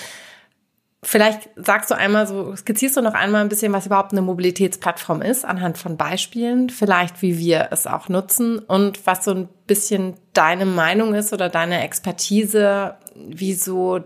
Vielleicht 1.04 1.50
sagst 1.56 1.92
du 1.92 1.96
einmal 1.96 2.26
so, 2.28 2.56
skizzierst 2.56 2.98
du 2.98 3.02
noch 3.02 3.14
einmal 3.14 3.42
ein 3.42 3.50
bisschen, 3.50 3.74
was 3.74 3.86
überhaupt 3.86 4.14
eine 4.14 4.22
Mobilitätsplattform 4.22 5.22
ist, 5.22 5.44
anhand 5.44 5.78
von 5.78 5.98
Beispielen, 5.98 6.70
vielleicht 6.70 7.22
wie 7.22 7.38
wir 7.38 7.68
es 7.72 7.88
auch 7.88 8.10
nutzen 8.10 8.60
und 8.60 9.06
was 9.06 9.26
so 9.26 9.32
ein 9.32 9.50
bisschen 9.68 10.16
deine 10.32 10.66
Meinung 10.66 11.14
ist 11.14 11.34
oder 11.34 11.50
deine 11.50 11.84
Expertise, 11.84 12.96
wie 13.16 13.54
so 13.54 14.00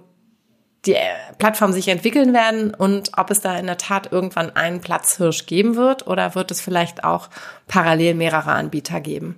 die 0.85 0.95
Plattformen 1.37 1.73
sich 1.73 1.87
entwickeln 1.87 2.33
werden 2.33 2.73
und 2.73 3.11
ob 3.17 3.29
es 3.29 3.41
da 3.41 3.57
in 3.57 3.67
der 3.67 3.77
Tat 3.77 4.11
irgendwann 4.11 4.55
einen 4.55 4.81
Platzhirsch 4.81 5.45
geben 5.45 5.75
wird 5.75 6.07
oder 6.07 6.33
wird 6.33 6.49
es 6.49 6.61
vielleicht 6.61 7.03
auch 7.03 7.29
parallel 7.67 8.15
mehrere 8.15 8.51
Anbieter 8.51 9.01
geben? 9.01 9.35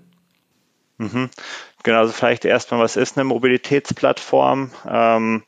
Mhm. 0.98 1.30
Genau, 1.84 2.00
also 2.00 2.14
vielleicht 2.14 2.46
erstmal, 2.46 2.82
was 2.82 2.98
ist 2.98 3.18
eine 3.18 3.24
Mobilitätsplattform? 3.24 4.72
Ähm, 4.88 5.44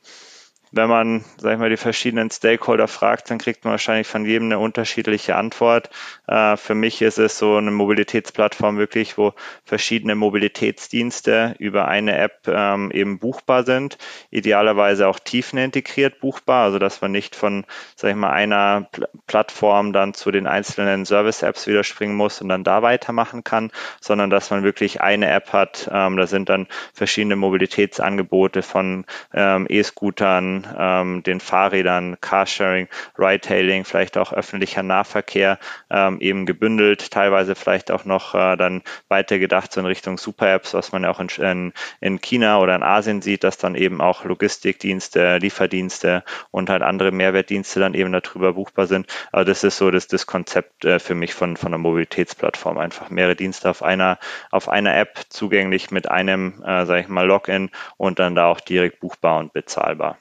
wenn 0.72 0.88
man, 0.88 1.24
sag 1.36 1.52
ich 1.52 1.58
mal, 1.58 1.70
die 1.70 1.76
verschiedenen 1.76 2.30
Stakeholder 2.30 2.88
fragt, 2.88 3.30
dann 3.30 3.38
kriegt 3.38 3.64
man 3.64 3.72
wahrscheinlich 3.72 4.06
von 4.06 4.24
jedem 4.24 4.46
eine 4.46 4.58
unterschiedliche 4.58 5.36
Antwort. 5.36 5.90
Äh, 6.26 6.56
für 6.56 6.74
mich 6.74 7.02
ist 7.02 7.18
es 7.18 7.38
so 7.38 7.56
eine 7.56 7.70
Mobilitätsplattform 7.70 8.78
wirklich, 8.78 9.18
wo 9.18 9.34
verschiedene 9.64 10.14
Mobilitätsdienste 10.14 11.54
über 11.58 11.88
eine 11.88 12.16
App 12.16 12.48
ähm, 12.48 12.90
eben 12.90 13.18
buchbar 13.18 13.64
sind. 13.64 13.98
Idealerweise 14.30 15.08
auch 15.08 15.18
tiefenintegriert 15.18 16.20
buchbar, 16.20 16.64
also 16.64 16.78
dass 16.78 17.02
man 17.02 17.12
nicht 17.12 17.36
von, 17.36 17.66
sag 17.94 18.10
ich 18.10 18.16
mal, 18.16 18.32
einer 18.32 18.88
Pl 18.90 19.08
Plattform 19.26 19.92
dann 19.92 20.14
zu 20.14 20.30
den 20.30 20.46
einzelnen 20.46 21.06
Service-Apps 21.06 21.66
wieder 21.66 21.84
springen 21.84 22.16
muss 22.16 22.40
und 22.42 22.48
dann 22.48 22.64
da 22.64 22.82
weitermachen 22.82 23.44
kann, 23.44 23.70
sondern 24.00 24.30
dass 24.30 24.50
man 24.50 24.62
wirklich 24.62 25.00
eine 25.00 25.30
App 25.30 25.52
hat. 25.52 25.88
Ähm, 25.92 26.16
da 26.16 26.26
sind 26.26 26.48
dann 26.48 26.66
verschiedene 26.92 27.36
Mobilitätsangebote 27.36 28.62
von 28.62 29.04
ähm, 29.32 29.66
E-Scootern, 29.68 30.61
Ähm, 30.78 31.22
den 31.22 31.40
Fahrrädern, 31.40 32.16
Carsharing, 32.20 32.88
Ridehailing, 33.18 33.84
vielleicht 33.84 34.16
auch 34.18 34.32
öffentlicher 34.32 34.82
Nahverkehr 34.82 35.58
ähm, 35.90 36.20
eben 36.20 36.46
gebündelt, 36.46 37.10
teilweise 37.10 37.54
vielleicht 37.54 37.90
auch 37.90 38.04
noch 38.04 38.34
äh, 38.34 38.56
dann 38.56 38.82
weitergedacht 39.08 39.72
so 39.72 39.80
in 39.80 39.86
Richtung 39.86 40.18
Super-Apps, 40.18 40.74
was 40.74 40.92
man 40.92 41.04
ja 41.04 41.10
auch 41.10 41.20
in, 41.20 41.28
in, 41.38 41.72
in 42.00 42.20
China 42.20 42.58
oder 42.60 42.74
in 42.74 42.82
Asien 42.82 43.22
sieht, 43.22 43.44
dass 43.44 43.58
dann 43.58 43.74
eben 43.74 44.00
auch 44.00 44.24
Logistikdienste, 44.24 45.38
Lieferdienste 45.38 46.24
und 46.50 46.70
halt 46.70 46.82
andere 46.82 47.12
Mehrwertdienste 47.12 47.80
dann 47.80 47.94
eben 47.94 48.12
darüber 48.12 48.54
buchbar 48.54 48.86
sind. 48.86 49.06
Aber 49.32 49.44
das 49.44 49.64
ist 49.64 49.76
so 49.76 49.90
das, 49.90 50.06
das 50.06 50.26
Konzept 50.26 50.84
äh, 50.84 50.98
für 50.98 51.14
mich 51.14 51.34
von, 51.34 51.56
von 51.56 51.68
einer 51.68 51.78
Mobilitätsplattform. 51.78 52.78
Einfach 52.78 53.10
mehrere 53.10 53.36
Dienste 53.36 53.70
auf 53.70 53.82
einer, 53.82 54.18
auf 54.50 54.68
einer 54.68 54.96
App 54.96 55.20
zugänglich 55.28 55.90
mit 55.90 56.10
einem, 56.10 56.62
äh, 56.64 56.86
sage 56.86 57.00
ich 57.00 57.08
mal, 57.08 57.26
Login 57.26 57.70
und 57.96 58.18
dann 58.18 58.34
da 58.34 58.46
auch 58.46 58.60
direkt 58.60 59.00
buchbar 59.00 59.38
und 59.38 59.52
bezahlbar. 59.52 60.18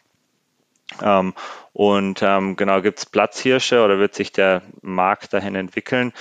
Ähm, 1.02 1.34
und 1.74 2.22
ähm, 2.22 2.56
genau, 2.56 2.82
gibt 2.82 3.00
es 3.00 3.06
Platzhirsche 3.06 3.84
oder 3.84 4.00
wird 4.00 4.16
sich 4.16 4.32
der 4.32 4.62
Markt 4.82 5.34
dahin 5.34 5.56
entwickeln? 5.56 6.14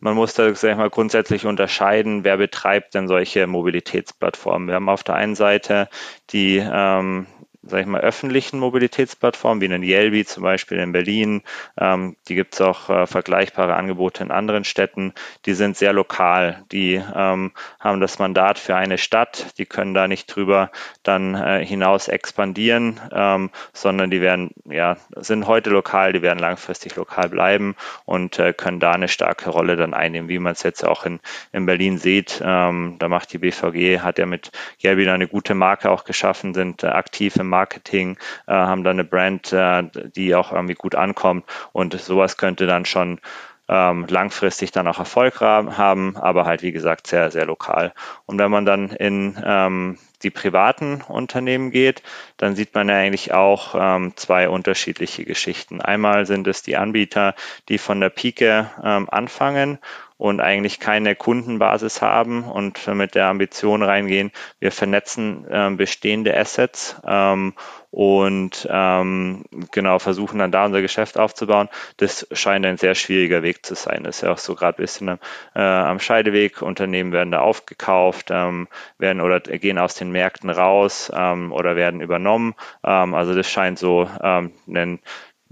Man 0.00 0.14
muss 0.14 0.34
da 0.34 0.54
sag 0.54 0.70
ich 0.72 0.76
mal, 0.76 0.90
grundsätzlich 0.90 1.46
unterscheiden, 1.46 2.22
wer 2.24 2.36
betreibt 2.36 2.94
denn 2.94 3.08
solche 3.08 3.46
Mobilitätsplattformen. 3.46 4.68
Wir 4.68 4.76
haben 4.76 4.88
auf 4.88 5.02
der 5.02 5.16
einen 5.16 5.34
Seite 5.34 5.88
die 6.30 6.58
ähm, 6.58 7.26
sag 7.62 7.80
ich 7.80 7.86
mal, 7.86 8.00
öffentlichen 8.00 8.60
Mobilitätsplattformen, 8.60 9.60
wie 9.60 9.74
in 9.74 9.82
Yelby 9.82 10.24
zum 10.24 10.44
Beispiel 10.44 10.78
in 10.78 10.92
Berlin. 10.92 11.42
Ähm, 11.76 12.16
die 12.28 12.36
gibt 12.36 12.54
es 12.54 12.60
auch 12.60 12.88
äh, 12.88 13.06
vergleichbare 13.06 13.74
Angebote 13.74 14.22
in 14.22 14.30
anderen 14.30 14.64
Städten. 14.64 15.12
Die 15.44 15.54
sind 15.54 15.76
sehr 15.76 15.92
lokal. 15.92 16.64
Die 16.70 16.94
ähm, 16.94 17.52
haben 17.80 18.00
das 18.00 18.18
Mandat 18.20 18.58
für 18.58 18.76
eine 18.76 18.96
Stadt. 18.96 19.58
Die 19.58 19.66
können 19.66 19.92
da 19.92 20.06
nicht 20.06 20.26
drüber 20.26 20.70
dann 21.02 21.34
äh, 21.34 21.64
hinaus 21.64 22.06
expandieren, 22.06 23.00
ähm, 23.12 23.50
sondern 23.72 24.10
die 24.10 24.20
werden, 24.20 24.50
ja, 24.64 24.96
sind 25.16 25.48
heute 25.48 25.70
lokal, 25.70 26.12
die 26.12 26.22
werden 26.22 26.38
langfristig 26.38 26.94
lokal 26.94 27.28
bleiben 27.28 27.74
und 28.04 28.38
äh, 28.38 28.52
können 28.52 28.78
da 28.78 28.92
eine 28.92 29.08
starke 29.08 29.50
Rolle 29.50 29.76
dann 29.76 29.94
einnehmen, 29.94 30.28
wie 30.28 30.38
man 30.38 30.52
es 30.52 30.62
jetzt 30.62 30.84
auch 30.84 31.04
in, 31.04 31.18
in 31.52 31.66
Berlin 31.66 31.98
sieht. 31.98 32.40
Ähm, 32.44 32.96
da 33.00 33.08
macht 33.08 33.32
die 33.32 33.38
BVG, 33.38 34.00
hat 34.00 34.18
ja 34.18 34.26
mit 34.26 34.52
Yelby 34.82 35.08
eine 35.08 35.26
gute 35.26 35.54
Marke 35.54 35.90
auch 35.90 36.04
geschaffen, 36.04 36.54
sind 36.54 36.84
äh, 36.84 36.88
aktiv 36.88 37.34
im 37.36 37.47
Marketing, 37.48 38.16
äh, 38.46 38.52
haben 38.52 38.84
dann 38.84 38.96
eine 38.96 39.04
Brand, 39.04 39.52
äh, 39.52 39.84
die 40.14 40.34
auch 40.34 40.52
irgendwie 40.52 40.74
gut 40.74 40.94
ankommt 40.94 41.44
und 41.72 41.98
sowas 42.00 42.36
könnte 42.36 42.66
dann 42.66 42.84
schon 42.84 43.20
ähm, 43.68 44.06
langfristig 44.08 44.72
dann 44.72 44.88
auch 44.88 44.98
Erfolg 44.98 45.40
haben, 45.40 46.16
aber 46.16 46.46
halt 46.46 46.62
wie 46.62 46.72
gesagt 46.72 47.06
sehr, 47.06 47.30
sehr 47.30 47.44
lokal. 47.44 47.92
Und 48.24 48.38
wenn 48.38 48.50
man 48.50 48.64
dann 48.64 48.90
in 48.90 49.38
ähm, 49.44 49.98
die 50.22 50.30
privaten 50.30 51.02
Unternehmen 51.06 51.70
geht, 51.70 52.02
dann 52.38 52.56
sieht 52.56 52.74
man 52.74 52.88
ja 52.88 52.96
eigentlich 52.96 53.32
auch 53.32 53.74
ähm, 53.78 54.14
zwei 54.16 54.48
unterschiedliche 54.48 55.24
Geschichten. 55.24 55.80
Einmal 55.82 56.26
sind 56.26 56.46
es 56.48 56.62
die 56.62 56.76
Anbieter, 56.76 57.34
die 57.68 57.78
von 57.78 58.00
der 58.00 58.10
Pike 58.10 58.70
ähm, 58.82 59.08
anfangen 59.10 59.78
und 60.18 60.40
eigentlich 60.40 60.80
keine 60.80 61.14
Kundenbasis 61.14 62.02
haben 62.02 62.44
und 62.44 62.86
mit 62.88 63.14
der 63.14 63.26
Ambition 63.26 63.82
reingehen, 63.82 64.32
wir 64.58 64.72
vernetzen 64.72 65.46
äh, 65.48 65.70
bestehende 65.70 66.36
Assets 66.36 66.96
ähm, 67.06 67.54
und 67.90 68.68
ähm, 68.70 69.44
genau 69.70 69.98
versuchen 69.98 70.40
dann 70.40 70.52
da 70.52 70.66
unser 70.66 70.82
Geschäft 70.82 71.18
aufzubauen. 71.18 71.68
Das 71.96 72.26
scheint 72.32 72.66
ein 72.66 72.76
sehr 72.76 72.94
schwieriger 72.94 73.42
Weg 73.42 73.64
zu 73.64 73.74
sein. 73.74 74.04
Das 74.04 74.16
ist 74.16 74.22
ja 74.22 74.32
auch 74.32 74.38
so 74.38 74.54
gerade 74.54 74.76
ein 74.76 74.82
bisschen 74.82 75.08
äh, 75.54 75.60
am 75.60 75.98
Scheideweg. 75.98 76.60
Unternehmen 76.60 77.12
werden 77.12 77.30
da 77.30 77.40
aufgekauft, 77.40 78.28
ähm, 78.30 78.68
werden 78.98 79.22
oder 79.22 79.40
gehen 79.40 79.78
aus 79.78 79.94
den 79.94 80.10
Märkten 80.10 80.50
raus 80.50 81.10
ähm, 81.14 81.52
oder 81.52 81.76
werden 81.76 82.00
übernommen. 82.00 82.54
Ähm, 82.84 83.14
also 83.14 83.34
das 83.34 83.48
scheint 83.48 83.78
so 83.78 84.08
ähm, 84.22 84.52
ein 84.68 84.98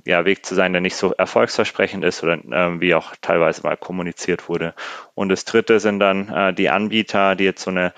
ja, 0.06 0.24
Weg 0.24 0.46
zu 0.46 0.54
sein, 0.54 0.72
der 0.72 0.80
nicht 0.80 0.96
so 0.96 1.12
erfolgsversprechend 1.12 2.04
ist 2.04 2.22
oder 2.22 2.34
äh, 2.34 2.80
wie 2.80 2.94
auch 2.94 3.14
teilweise 3.20 3.62
mal 3.62 3.76
kommuniziert 3.76 4.48
wurde. 4.48 4.74
Und 5.14 5.28
das 5.28 5.44
dritte 5.44 5.80
sind 5.80 5.98
dann 5.98 6.28
äh, 6.28 6.54
die 6.54 6.70
Anbieter, 6.70 7.34
die 7.34 7.44
jetzt 7.44 7.62
so 7.62 7.70
eine 7.70 7.92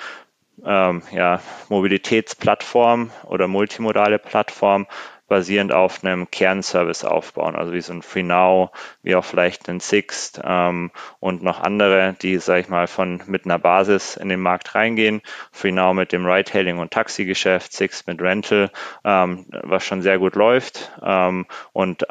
ähm, 0.64 1.02
ja, 1.12 1.40
Mobilitätsplattform 1.68 3.10
oder 3.24 3.46
multimodale 3.46 4.18
Plattform 4.18 4.86
basierend 5.28 5.72
auf 5.72 6.02
einem 6.02 6.30
Kernservice 6.30 7.04
aufbauen, 7.04 7.54
also 7.54 7.72
wie 7.72 7.80
so 7.80 7.92
ein 7.92 8.02
FreeNow, 8.02 8.70
wie 9.02 9.14
auch 9.14 9.24
vielleicht 9.24 9.68
ein 9.68 9.80
Sixt 9.80 10.40
ähm, 10.42 10.90
und 11.20 11.42
noch 11.42 11.60
andere, 11.60 12.16
die, 12.20 12.38
sag 12.38 12.60
ich 12.60 12.68
mal, 12.68 12.86
von 12.86 13.22
mit 13.26 13.44
einer 13.44 13.58
Basis 13.58 14.16
in 14.16 14.28
den 14.28 14.40
Markt 14.40 14.74
reingehen. 14.74 15.20
FreeNow 15.52 15.94
mit 15.94 16.12
dem 16.12 16.26
Ride-Hailing 16.26 16.78
und 16.78 16.90
Taxigeschäft, 16.90 17.72
Sixt 17.72 18.06
mit 18.06 18.20
Rental, 18.20 18.70
ähm, 19.04 19.46
was 19.62 19.84
schon 19.84 20.02
sehr 20.02 20.18
gut 20.18 20.34
läuft 20.34 20.90
ähm, 21.02 21.46
und 21.72 22.06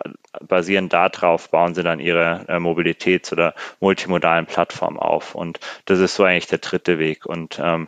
basierend 0.48 0.94
darauf 0.94 1.50
bauen 1.50 1.74
sie 1.74 1.84
dann 1.84 2.00
ihre 2.00 2.46
äh, 2.48 2.60
Mobilitäts- 2.60 3.34
oder 3.34 3.56
multimodalen 3.80 4.46
Plattformen 4.46 5.00
auf 5.00 5.36
und 5.36 5.60
das 5.86 6.00
ist 6.00 6.16
so 6.16 6.24
eigentlich 6.24 6.48
der 6.48 6.60
dritte 6.60 7.00
Weg 7.00 7.26
und 7.26 7.60
ähm, 7.62 7.88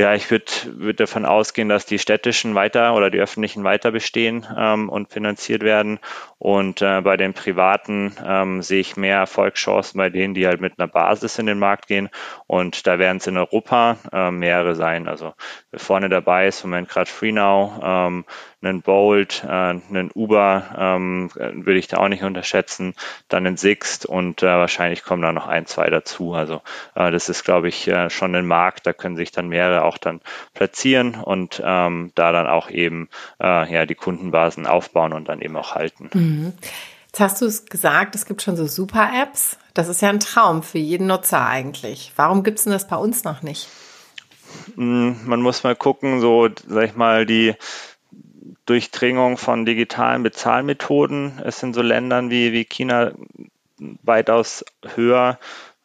ja, 0.00 0.14
ich 0.14 0.30
würde 0.30 0.50
würd 0.64 0.98
davon 0.98 1.26
ausgehen, 1.26 1.68
dass 1.68 1.84
die 1.84 1.98
städtischen 1.98 2.54
weiter 2.54 2.94
oder 2.94 3.10
die 3.10 3.18
öffentlichen 3.18 3.64
weiter 3.64 3.92
bestehen 3.92 4.46
ähm, 4.56 4.88
und 4.88 5.12
finanziert 5.12 5.62
werden. 5.62 6.00
Und 6.40 6.80
äh, 6.80 7.02
bei 7.02 7.18
den 7.18 7.34
privaten 7.34 8.14
ähm, 8.26 8.62
sehe 8.62 8.80
ich 8.80 8.96
mehr 8.96 9.18
Erfolgschancen 9.18 9.98
bei 9.98 10.08
denen, 10.08 10.32
die 10.32 10.46
halt 10.46 10.62
mit 10.62 10.78
einer 10.78 10.88
Basis 10.88 11.38
in 11.38 11.44
den 11.44 11.58
Markt 11.58 11.86
gehen. 11.86 12.08
Und 12.46 12.86
da 12.86 12.98
werden 12.98 13.18
es 13.18 13.26
in 13.26 13.36
Europa 13.36 13.98
äh, 14.10 14.30
mehrere 14.30 14.74
sein. 14.74 15.06
Also 15.06 15.34
vorne 15.74 16.08
dabei 16.08 16.46
ist 16.46 16.64
im 16.64 16.70
Moment 16.70 16.88
gerade 16.88 17.10
FreeNow, 17.10 17.80
ähm, 17.82 18.24
einen 18.62 18.82
Bolt, 18.82 19.44
äh, 19.44 19.48
einen 19.48 20.10
Uber 20.14 20.64
ähm, 20.78 21.30
würde 21.34 21.78
ich 21.78 21.88
da 21.88 21.98
auch 21.98 22.08
nicht 22.08 22.22
unterschätzen, 22.22 22.94
dann 23.28 23.46
einen 23.46 23.56
Sixt 23.56 24.04
und 24.06 24.42
äh, 24.42 24.46
wahrscheinlich 24.46 25.02
kommen 25.02 25.22
da 25.22 25.32
noch 25.32 25.46
ein, 25.46 25.66
zwei 25.66 25.88
dazu. 25.88 26.34
Also 26.34 26.60
äh, 26.94 27.10
das 27.10 27.28
ist, 27.28 27.44
glaube 27.44 27.68
ich, 27.68 27.88
äh, 27.88 28.10
schon 28.10 28.34
ein 28.34 28.46
Markt, 28.46 28.86
da 28.86 28.92
können 28.92 29.16
sich 29.16 29.30
dann 29.30 29.48
mehrere 29.48 29.84
auch 29.84 29.98
dann 29.98 30.20
platzieren 30.54 31.14
und 31.14 31.62
ähm, 31.64 32.12
da 32.14 32.32
dann 32.32 32.46
auch 32.46 32.70
eben 32.70 33.08
äh, 33.42 33.72
ja 33.72 33.86
die 33.86 33.94
Kundenbasen 33.94 34.66
aufbauen 34.66 35.12
und 35.12 35.28
dann 35.28 35.40
eben 35.40 35.56
auch 35.56 35.74
halten. 35.74 36.10
Mhm. 36.12 36.29
Jetzt 37.06 37.20
hast 37.20 37.42
du 37.42 37.46
es 37.46 37.66
gesagt, 37.66 38.14
es 38.14 38.24
gibt 38.24 38.42
schon 38.42 38.56
so 38.56 38.66
Super-Apps. 38.66 39.58
Das 39.74 39.88
ist 39.88 40.02
ja 40.02 40.08
ein 40.10 40.20
Traum 40.20 40.62
für 40.62 40.78
jeden 40.78 41.06
Nutzer 41.06 41.44
eigentlich. 41.44 42.12
Warum 42.16 42.42
gibt 42.42 42.58
es 42.58 42.64
denn 42.64 42.72
das 42.72 42.86
bei 42.86 42.96
uns 42.96 43.24
noch 43.24 43.42
nicht? 43.42 43.68
Hm, 44.76 45.20
man 45.24 45.42
muss 45.42 45.62
mal 45.64 45.76
gucken, 45.76 46.20
so, 46.20 46.48
sag 46.66 46.84
ich 46.84 46.96
mal, 46.96 47.26
die 47.26 47.54
Durchdringung 48.66 49.36
von 49.36 49.64
digitalen 49.64 50.22
Bezahlmethoden 50.22 51.40
ist 51.40 51.62
in 51.62 51.74
so 51.74 51.82
Ländern 51.82 52.30
wie, 52.30 52.52
wie 52.52 52.64
China 52.64 53.12
weitaus 54.02 54.64
höher 54.94 55.38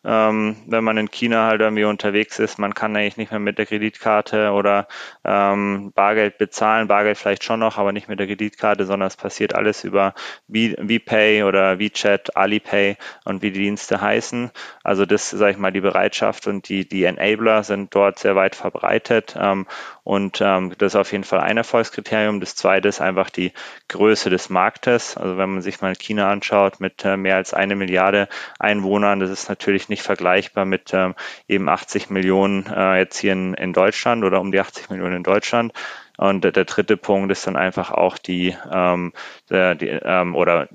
ähm, 0.05 0.57
wenn 0.67 0.83
man 0.83 0.97
in 0.97 1.09
China 1.09 1.47
halt 1.47 1.61
irgendwie 1.61 1.83
unterwegs 1.83 2.37
ist. 2.39 2.59
Man 2.59 2.73
kann 2.73 2.95
eigentlich 2.95 3.17
nicht 3.17 3.31
mehr 3.31 3.39
mit 3.39 3.57
der 3.57 3.65
Kreditkarte 3.65 4.51
oder 4.51 4.87
ähm, 5.23 5.91
Bargeld 5.95 6.37
bezahlen. 6.37 6.87
Bargeld 6.87 7.17
vielleicht 7.17 7.43
schon 7.43 7.59
noch, 7.59 7.77
aber 7.77 7.91
nicht 7.91 8.07
mit 8.07 8.19
der 8.19 8.27
Kreditkarte, 8.27 8.85
sondern 8.85 9.07
es 9.07 9.17
passiert 9.17 9.55
alles 9.55 9.83
über 9.83 10.13
VPay 10.47 11.43
oder 11.43 11.79
WeChat, 11.79 12.37
Alipay 12.37 12.97
und 13.23 13.41
wie 13.41 13.51
die 13.51 13.59
Dienste 13.59 13.99
heißen. 13.99 14.51
Also 14.83 15.05
das, 15.05 15.31
sage 15.31 15.51
ich 15.53 15.57
mal, 15.57 15.71
die 15.71 15.81
Bereitschaft 15.81 16.47
und 16.47 16.69
die, 16.69 16.87
die 16.87 17.05
Enabler 17.05 17.63
sind 17.63 17.95
dort 17.95 18.19
sehr 18.19 18.35
weit 18.35 18.55
verbreitet. 18.55 19.35
Ähm, 19.39 19.65
und 20.03 20.39
ähm, 20.39 20.73
das 20.77 20.93
ist 20.93 20.97
auf 20.97 21.11
jeden 21.11 21.23
Fall 21.23 21.39
ein 21.39 21.57
Erfolgskriterium. 21.57 22.39
Das 22.39 22.55
zweite 22.55 22.87
ist 22.87 23.01
einfach 23.01 23.31
die 23.31 23.53
Größe 23.87 24.29
des 24.29 24.51
Marktes. 24.51 25.17
Also 25.17 25.37
wenn 25.39 25.49
man 25.49 25.61
sich 25.63 25.81
mal 25.81 25.95
China 25.95 26.29
anschaut 26.29 26.79
mit 26.79 27.03
äh, 27.03 27.17
mehr 27.17 27.37
als 27.37 27.55
eine 27.55 27.75
Milliarde 27.75 28.27
Einwohnern, 28.59 29.19
das 29.19 29.31
ist 29.31 29.49
natürlich 29.49 29.89
nicht 29.89 29.94
vergleichbar 30.01 30.65
mit 30.65 30.93
ähm, 30.93 31.15
eben 31.47 31.69
80 31.69 32.09
Millionen 32.09 32.67
äh, 32.67 32.99
jetzt 32.99 33.17
hier 33.17 33.33
in, 33.33 33.53
in 33.53 33.73
Deutschland 33.73 34.23
oder 34.23 34.39
um 34.41 34.51
die 34.51 34.59
80 34.59 34.89
Millionen 34.89 35.17
in 35.17 35.23
Deutschland. 35.23 35.73
Und 36.17 36.43
der, 36.43 36.51
der 36.51 36.65
dritte 36.65 36.97
Punkt 36.97 37.31
ist 37.31 37.45
dann 37.45 37.57
einfach 37.57 37.91
auch 37.91 38.17
die, 38.17 38.55
ähm, 38.71 39.13
der, 39.49 39.75
die 39.75 39.87
ähm, 39.87 40.35
oder 40.35 40.69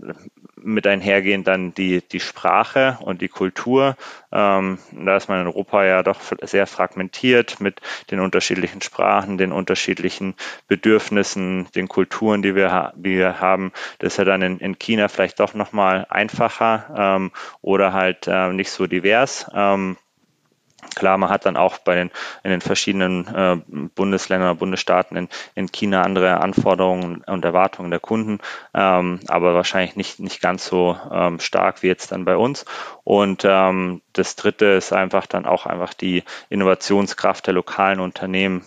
mit 0.63 0.87
einhergehend 0.87 1.47
dann 1.47 1.75
die, 1.75 2.03
die 2.07 2.21
Sprache 2.21 2.99
und 3.03 3.21
die 3.21 3.29
Kultur. 3.29 3.97
Ähm, 4.33 4.79
da 4.93 5.17
ist 5.17 5.29
man 5.29 5.41
in 5.41 5.47
Europa 5.47 5.85
ja 5.85 6.03
doch 6.03 6.21
sehr 6.43 6.67
fragmentiert 6.67 7.61
mit 7.61 7.81
den 8.11 8.21
unterschiedlichen 8.21 8.83
Sprachen, 8.83 9.39
den 9.39 9.53
unterschiedlichen 9.53 10.35
Bedürfnissen, 10.69 11.69
den 11.75 11.89
Kulturen, 11.89 12.43
die 12.43 12.55
wir, 12.55 12.93
die 12.97 13.17
wir 13.17 13.41
haben. 13.41 13.73
Das 13.99 14.15
ist 14.15 14.19
ja 14.19 14.25
dann 14.25 14.43
in, 14.43 14.59
in 14.59 14.79
China 14.79 15.09
vielleicht 15.09 15.41
doch 15.41 15.55
nochmal 15.55 16.07
einfacher 16.11 16.95
ähm, 16.97 17.33
oder 17.61 17.93
halt 17.93 18.27
äh, 18.27 18.53
nicht 18.53 18.71
so 18.71 18.87
divers. 18.87 19.51
Ähm, 19.55 19.97
Klar, 20.95 21.19
man 21.19 21.31
hat 21.31 21.47
dann 21.47 21.57
auch 21.57 21.79
bei 21.79 21.95
den, 21.95 22.11
in 22.43 22.51
den 22.51 22.61
verschiedenen 22.61 23.27
äh, 23.27 23.57
Bundesländern, 23.95 24.57
Bundesstaaten 24.57 25.17
in, 25.17 25.29
in 25.55 25.71
China 25.71 26.03
andere 26.03 26.41
Anforderungen 26.41 27.23
und 27.27 27.45
Erwartungen 27.45 27.91
der 27.91 28.01
Kunden, 28.01 28.39
ähm, 28.75 29.21
aber 29.29 29.55
wahrscheinlich 29.55 29.97
nicht, 29.97 30.21
nicht 30.21 30.41
ganz 30.41 30.67
so 30.67 30.99
ähm, 31.13 31.39
stark 31.39 31.83
wie 31.83 31.89
jetzt 31.89 32.13
dann 32.13 32.25
bei 32.25 32.37
uns. 32.37 32.65
Und 33.05 33.45
ähm, 33.45 34.03
das 34.13 34.37
Dritte 34.37 34.67
ist 34.67 34.93
einfach 34.93 35.27
dann 35.27 35.47
auch 35.47 35.67
einfach 35.67 35.95
die 35.95 36.25
Innovationskraft 36.49 37.47
der 37.47 37.55
lokalen 37.55 38.01
Unternehmen. 38.01 38.65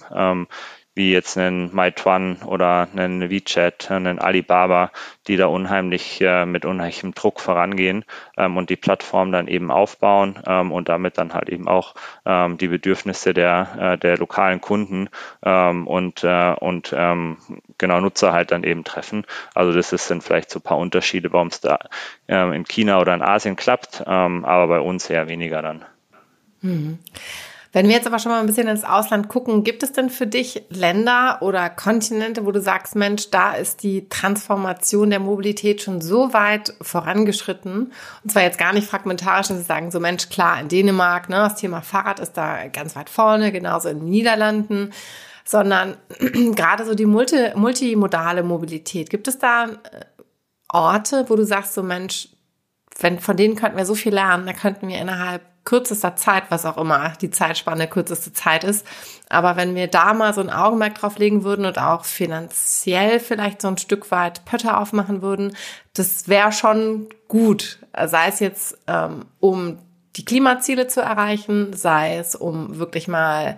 Wie 0.96 1.12
jetzt 1.12 1.38
einen 1.38 1.74
Meituan 1.74 2.38
oder 2.46 2.88
einen 2.96 3.30
WeChat, 3.30 3.90
einen 3.90 4.20
Alibaba, 4.20 4.92
die 5.28 5.38
da 5.38 5.48
unheimlich 5.48 6.22
äh, 6.22 6.46
mit 6.46 6.66
unheimlichem 6.66 7.14
Druck 7.14 7.40
vorangehen 7.40 8.06
ähm, 8.38 8.58
und 8.58 8.70
die 8.70 8.76
Plattform 8.76 9.32
dann 9.32 9.48
eben 9.48 9.72
aufbauen 9.72 10.40
ähm, 10.46 10.72
und 10.72 10.90
damit 10.90 11.18
dann 11.18 11.34
halt 11.34 11.50
eben 11.50 11.68
auch 11.68 11.96
ähm, 12.26 12.58
die 12.58 12.68
Bedürfnisse 12.68 13.34
der, 13.34 13.94
äh, 13.94 13.98
der 13.98 14.18
lokalen 14.18 14.62
Kunden 14.62 15.10
ähm, 15.44 15.88
und, 15.88 16.24
äh, 16.24 16.54
und 16.54 16.94
ähm, 16.96 17.38
genau 17.78 18.00
Nutzer 18.00 18.34
halt 18.34 18.52
dann 18.52 18.64
eben 18.64 18.84
treffen. 18.84 19.26
Also 19.56 19.74
das 19.74 19.94
ist, 19.94 20.08
sind 20.08 20.24
vielleicht 20.24 20.52
so 20.52 20.60
ein 20.60 20.64
paar 20.64 20.78
Unterschiede, 20.78 21.34
warum 21.34 21.48
es 21.48 21.60
da 21.60 21.80
ähm, 22.28 22.54
in 22.54 22.66
China 22.66 23.00
oder 23.00 23.14
in 23.14 23.22
Asien 23.22 23.56
klappt, 23.56 24.04
ähm, 24.06 24.46
aber 24.46 24.68
bei 24.68 24.80
uns 24.80 25.10
eher 25.10 25.28
weniger 25.28 25.62
dann. 25.62 25.86
Mhm. 26.62 27.00
Wenn 27.74 27.88
wir 27.88 27.96
jetzt 27.96 28.06
aber 28.06 28.20
schon 28.20 28.32
mal 28.32 28.40
ein 28.40 28.46
bisschen 28.46 28.68
ins 28.68 28.84
Ausland 28.84 29.30
gucken, 29.30 29.64
gibt 29.64 29.82
es 29.82 29.92
denn 29.92 30.12
für 30.12 30.28
dich 30.28 30.64
Länder 30.70 31.40
oder 31.42 31.72
Kontinente, 31.72 32.46
wo 32.46 32.52
du 32.52 32.62
sagst, 32.62 32.96
Mensch, 32.96 33.32
da 33.32 33.54
ist 33.54 33.82
die 33.82 34.08
Transformation 34.10 35.10
der 35.10 35.20
Mobilität 35.20 35.82
schon 35.82 36.00
so 36.00 36.34
weit 36.34 36.76
vorangeschritten? 36.82 37.92
Und 38.24 38.32
zwar 38.32 38.44
jetzt 38.44 38.60
gar 38.60 38.74
nicht 38.74 38.88
fragmentarisch, 38.88 39.48
dass 39.48 39.58
sie 39.58 39.64
sagen, 39.64 39.90
so 39.90 40.00
Mensch, 40.00 40.30
klar, 40.30 40.62
in 40.62 40.68
Dänemark, 40.68 41.30
ne, 41.30 41.38
das 41.38 41.56
Thema 41.56 41.82
Fahrrad 41.82 42.20
ist 42.20 42.34
da 42.34 42.68
ganz 42.68 42.96
weit 42.96 43.10
vorne, 43.10 43.52
genauso 43.52 43.90
in 43.90 44.02
den 44.02 44.10
Niederlanden, 44.10 44.94
sondern 45.44 45.98
gerade 46.56 46.86
so 46.86 46.94
die 46.94 47.08
multi, 47.08 47.54
multimodale 47.56 48.44
Mobilität. 48.44 49.10
Gibt 49.10 49.28
es 49.28 49.40
da 49.40 49.66
äh, 49.66 50.06
Orte, 50.70 51.26
wo 51.28 51.36
du 51.36 51.44
sagst, 51.44 51.74
so 51.74 51.82
Mensch, 51.82 52.30
wenn, 53.00 53.20
von 53.20 53.36
denen 53.36 53.56
könnten 53.56 53.78
wir 53.78 53.88
so 53.88 53.96
viel 53.96 54.14
lernen, 54.14 54.46
da 54.46 54.54
könnten 54.54 54.88
wir 54.90 55.00
innerhalb 55.00 55.42
kürzester 55.66 56.16
Zeit, 56.16 56.46
was 56.50 56.66
auch 56.66 56.78
immer 56.78 57.14
die 57.22 57.32
Zeitspanne 57.32 57.88
kürzeste 57.88 58.34
Zeit 58.34 58.64
ist. 58.64 58.86
Aber 59.30 59.56
wenn 59.56 59.76
wir 59.76 59.88
da 59.88 60.14
mal 60.14 60.34
so 60.34 60.42
ein 60.42 60.50
Augenmerk 60.50 60.96
drauf 60.96 61.18
legen 61.18 61.44
würden 61.44 61.66
und 61.66 61.80
auch 61.80 62.06
finanziell 62.06 63.20
vielleicht 63.20 63.62
so 63.62 63.70
ein 63.70 63.78
Stück 63.78 64.12
weit 64.12 64.46
Pötter 64.46 64.80
aufmachen 64.80 65.22
würden, 65.22 65.56
das 65.94 66.28
wäre 66.28 66.52
schon 66.52 67.08
gut. 67.28 67.80
Sei 68.06 68.28
es 68.28 68.40
jetzt, 68.40 68.78
ähm, 68.88 69.26
um 69.40 69.80
die 70.16 70.26
Klimaziele 70.26 70.88
zu 70.88 71.02
erreichen, 71.02 71.74
sei 71.74 72.18
es, 72.18 72.36
um 72.36 72.78
wirklich 72.78 73.08
mal 73.08 73.58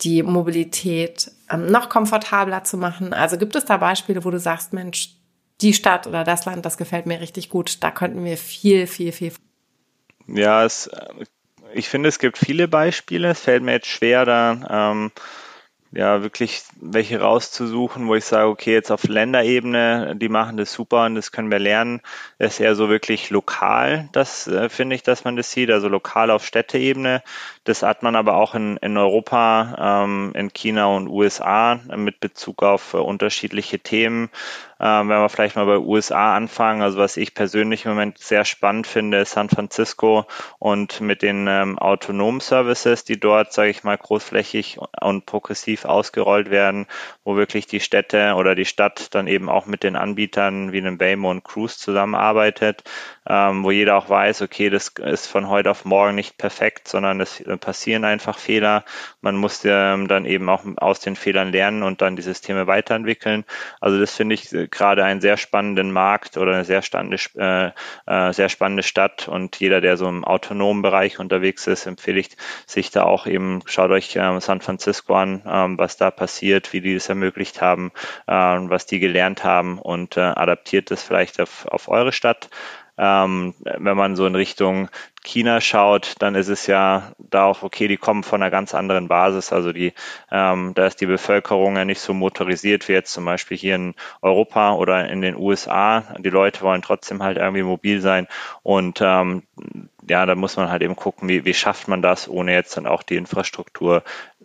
die 0.00 0.22
Mobilität 0.22 1.30
ähm, 1.50 1.66
noch 1.66 1.88
komfortabler 1.88 2.64
zu 2.64 2.78
machen. 2.78 3.12
Also 3.12 3.36
gibt 3.36 3.54
es 3.56 3.64
da 3.64 3.76
Beispiele, 3.76 4.24
wo 4.24 4.30
du 4.30 4.38
sagst, 4.38 4.72
Mensch, 4.72 5.16
die 5.60 5.74
Stadt 5.74 6.06
oder 6.06 6.24
das 6.24 6.46
Land, 6.46 6.64
das 6.64 6.78
gefällt 6.78 7.04
mir 7.06 7.20
richtig 7.20 7.50
gut. 7.50 7.82
Da 7.82 7.90
könnten 7.90 8.24
wir 8.24 8.38
viel, 8.38 8.86
viel, 8.86 9.12
viel. 9.12 9.32
Ja, 10.26 10.64
es 10.64 10.88
ich 11.74 11.88
finde, 11.88 12.08
es 12.08 12.18
gibt 12.18 12.38
viele 12.38 12.68
Beispiele. 12.68 13.30
Es 13.30 13.40
fällt 13.40 13.62
mir 13.62 13.72
jetzt 13.72 13.88
schwer, 13.88 14.24
da 14.24 14.90
ähm, 14.92 15.10
ja 15.92 16.22
wirklich 16.22 16.62
welche 16.80 17.20
rauszusuchen, 17.20 18.06
wo 18.06 18.14
ich 18.14 18.24
sage, 18.24 18.48
okay, 18.48 18.72
jetzt 18.72 18.92
auf 18.92 19.04
Länderebene, 19.04 20.14
die 20.16 20.28
machen 20.28 20.56
das 20.56 20.72
super 20.72 21.06
und 21.06 21.16
das 21.16 21.32
können 21.32 21.50
wir 21.50 21.58
lernen. 21.58 22.00
Das 22.38 22.54
ist 22.54 22.60
eher 22.60 22.74
so 22.76 22.88
wirklich 22.88 23.30
lokal, 23.30 24.08
das 24.12 24.46
äh, 24.46 24.68
finde 24.68 24.94
ich, 24.94 25.02
dass 25.02 25.24
man 25.24 25.36
das 25.36 25.50
sieht, 25.50 25.70
also 25.70 25.88
lokal 25.88 26.30
auf 26.30 26.44
Städteebene. 26.44 27.22
Das 27.64 27.82
hat 27.82 28.02
man 28.02 28.16
aber 28.16 28.36
auch 28.36 28.54
in, 28.54 28.76
in 28.78 28.96
Europa, 28.96 30.04
ähm, 30.04 30.32
in 30.34 30.52
China 30.52 30.86
und 30.86 31.08
USA 31.08 31.80
mit 31.96 32.20
Bezug 32.20 32.62
auf 32.62 32.94
äh, 32.94 32.98
unterschiedliche 32.98 33.80
Themen. 33.80 34.30
Ähm, 34.80 35.10
wenn 35.10 35.20
wir 35.20 35.28
vielleicht 35.28 35.56
mal 35.56 35.66
bei 35.66 35.78
USA 35.78 36.34
anfangen, 36.34 36.80
also 36.80 36.98
was 36.98 37.18
ich 37.18 37.34
persönlich 37.34 37.84
im 37.84 37.92
Moment 37.92 38.16
sehr 38.16 38.46
spannend 38.46 38.86
finde, 38.86 39.18
ist 39.18 39.32
San 39.32 39.50
Francisco 39.50 40.24
und 40.58 41.02
mit 41.02 41.20
den 41.20 41.46
ähm, 41.48 41.78
autonomen 41.78 42.40
Services, 42.40 43.04
die 43.04 43.20
dort, 43.20 43.52
sage 43.52 43.68
ich 43.68 43.84
mal, 43.84 43.98
großflächig 43.98 44.78
und 45.02 45.26
progressiv 45.26 45.79
ausgerollt 45.86 46.50
werden, 46.50 46.86
wo 47.24 47.36
wirklich 47.36 47.66
die 47.66 47.80
Städte 47.80 48.34
oder 48.34 48.54
die 48.54 48.64
Stadt 48.64 49.14
dann 49.14 49.26
eben 49.26 49.48
auch 49.48 49.66
mit 49.66 49.82
den 49.82 49.96
Anbietern 49.96 50.72
wie 50.72 50.78
einem 50.78 51.00
Waymo 51.00 51.30
und 51.30 51.44
Cruise 51.44 51.78
zusammenarbeitet, 51.78 52.84
ähm, 53.28 53.64
wo 53.64 53.70
jeder 53.70 53.96
auch 53.96 54.08
weiß, 54.08 54.42
okay, 54.42 54.70
das 54.70 54.88
ist 54.88 55.26
von 55.26 55.48
heute 55.48 55.70
auf 55.70 55.84
morgen 55.84 56.14
nicht 56.14 56.38
perfekt, 56.38 56.88
sondern 56.88 57.20
es 57.20 57.42
passieren 57.60 58.04
einfach 58.04 58.38
Fehler. 58.38 58.84
Man 59.20 59.36
muss 59.36 59.62
ähm, 59.64 60.08
dann 60.08 60.24
eben 60.24 60.48
auch 60.48 60.64
aus 60.76 61.00
den 61.00 61.16
Fehlern 61.16 61.52
lernen 61.52 61.82
und 61.82 62.02
dann 62.02 62.16
die 62.16 62.22
Systeme 62.22 62.66
weiterentwickeln. 62.66 63.44
Also 63.80 63.98
das 63.98 64.14
finde 64.14 64.34
ich 64.34 64.52
äh, 64.52 64.68
gerade 64.68 65.04
einen 65.04 65.20
sehr 65.20 65.36
spannenden 65.36 65.92
Markt 65.92 66.36
oder 66.36 66.54
eine 66.54 66.64
sehr 66.64 66.82
spannende, 66.82 67.18
äh, 67.36 67.70
äh, 68.06 68.32
sehr 68.32 68.48
spannende 68.48 68.82
Stadt 68.82 69.28
und 69.28 69.56
jeder, 69.60 69.80
der 69.80 69.96
so 69.96 70.08
im 70.08 70.24
autonomen 70.24 70.82
Bereich 70.82 71.18
unterwegs 71.18 71.66
ist, 71.66 71.86
empfehle 71.86 72.20
ich 72.20 72.30
sich 72.66 72.90
da 72.90 73.04
auch 73.04 73.26
eben, 73.26 73.60
schaut 73.66 73.90
euch 73.90 74.16
äh, 74.16 74.40
San 74.40 74.60
Francisco 74.60 75.14
an, 75.14 75.69
äh, 75.74 75.78
was 75.78 75.96
da 75.96 76.10
passiert, 76.10 76.72
wie 76.72 76.80
die 76.80 76.94
das 76.94 77.08
ermöglicht 77.08 77.60
haben, 77.60 77.92
äh, 78.26 78.32
was 78.32 78.86
die 78.86 78.98
gelernt 78.98 79.44
haben 79.44 79.78
und 79.78 80.16
äh, 80.16 80.20
adaptiert 80.20 80.90
das 80.90 81.02
vielleicht 81.02 81.40
auf, 81.40 81.66
auf 81.66 81.88
eure 81.88 82.12
Stadt. 82.12 82.50
Ähm, 82.98 83.54
wenn 83.64 83.96
man 83.96 84.14
so 84.14 84.26
in 84.26 84.34
Richtung 84.34 84.90
China 85.24 85.62
schaut, 85.62 86.16
dann 86.18 86.34
ist 86.34 86.48
es 86.48 86.66
ja 86.66 87.12
da 87.18 87.44
auch 87.44 87.62
okay, 87.62 87.88
die 87.88 87.96
kommen 87.96 88.22
von 88.22 88.42
einer 88.42 88.50
ganz 88.50 88.74
anderen 88.74 89.08
Basis. 89.08 89.54
Also 89.54 89.72
die, 89.72 89.94
ähm, 90.30 90.72
da 90.74 90.86
ist 90.86 91.00
die 91.00 91.06
Bevölkerung 91.06 91.76
ja 91.76 91.86
nicht 91.86 92.00
so 92.00 92.12
motorisiert 92.12 92.88
wie 92.88 92.92
jetzt 92.92 93.12
zum 93.12 93.24
Beispiel 93.24 93.56
hier 93.56 93.76
in 93.76 93.94
Europa 94.20 94.74
oder 94.74 95.08
in 95.08 95.22
den 95.22 95.34
USA. 95.34 96.14
Die 96.18 96.28
Leute 96.28 96.60
wollen 96.60 96.82
trotzdem 96.82 97.22
halt 97.22 97.38
irgendwie 97.38 97.62
mobil 97.62 98.02
sein 98.02 98.28
und 98.62 99.00
ähm, 99.00 99.44
ja, 100.08 100.26
da 100.26 100.34
muss 100.34 100.56
man 100.56 100.70
halt 100.70 100.82
eben 100.82 100.96
gucken, 100.96 101.28
wie, 101.28 101.44
wie 101.44 101.54
schafft 101.54 101.88
man 101.88 102.02
das, 102.02 102.28
ohne 102.28 102.52
jetzt 102.52 102.76
dann 102.76 102.86
auch 102.86 103.02
die 103.02 103.16
Infrastruktur, 103.16 104.02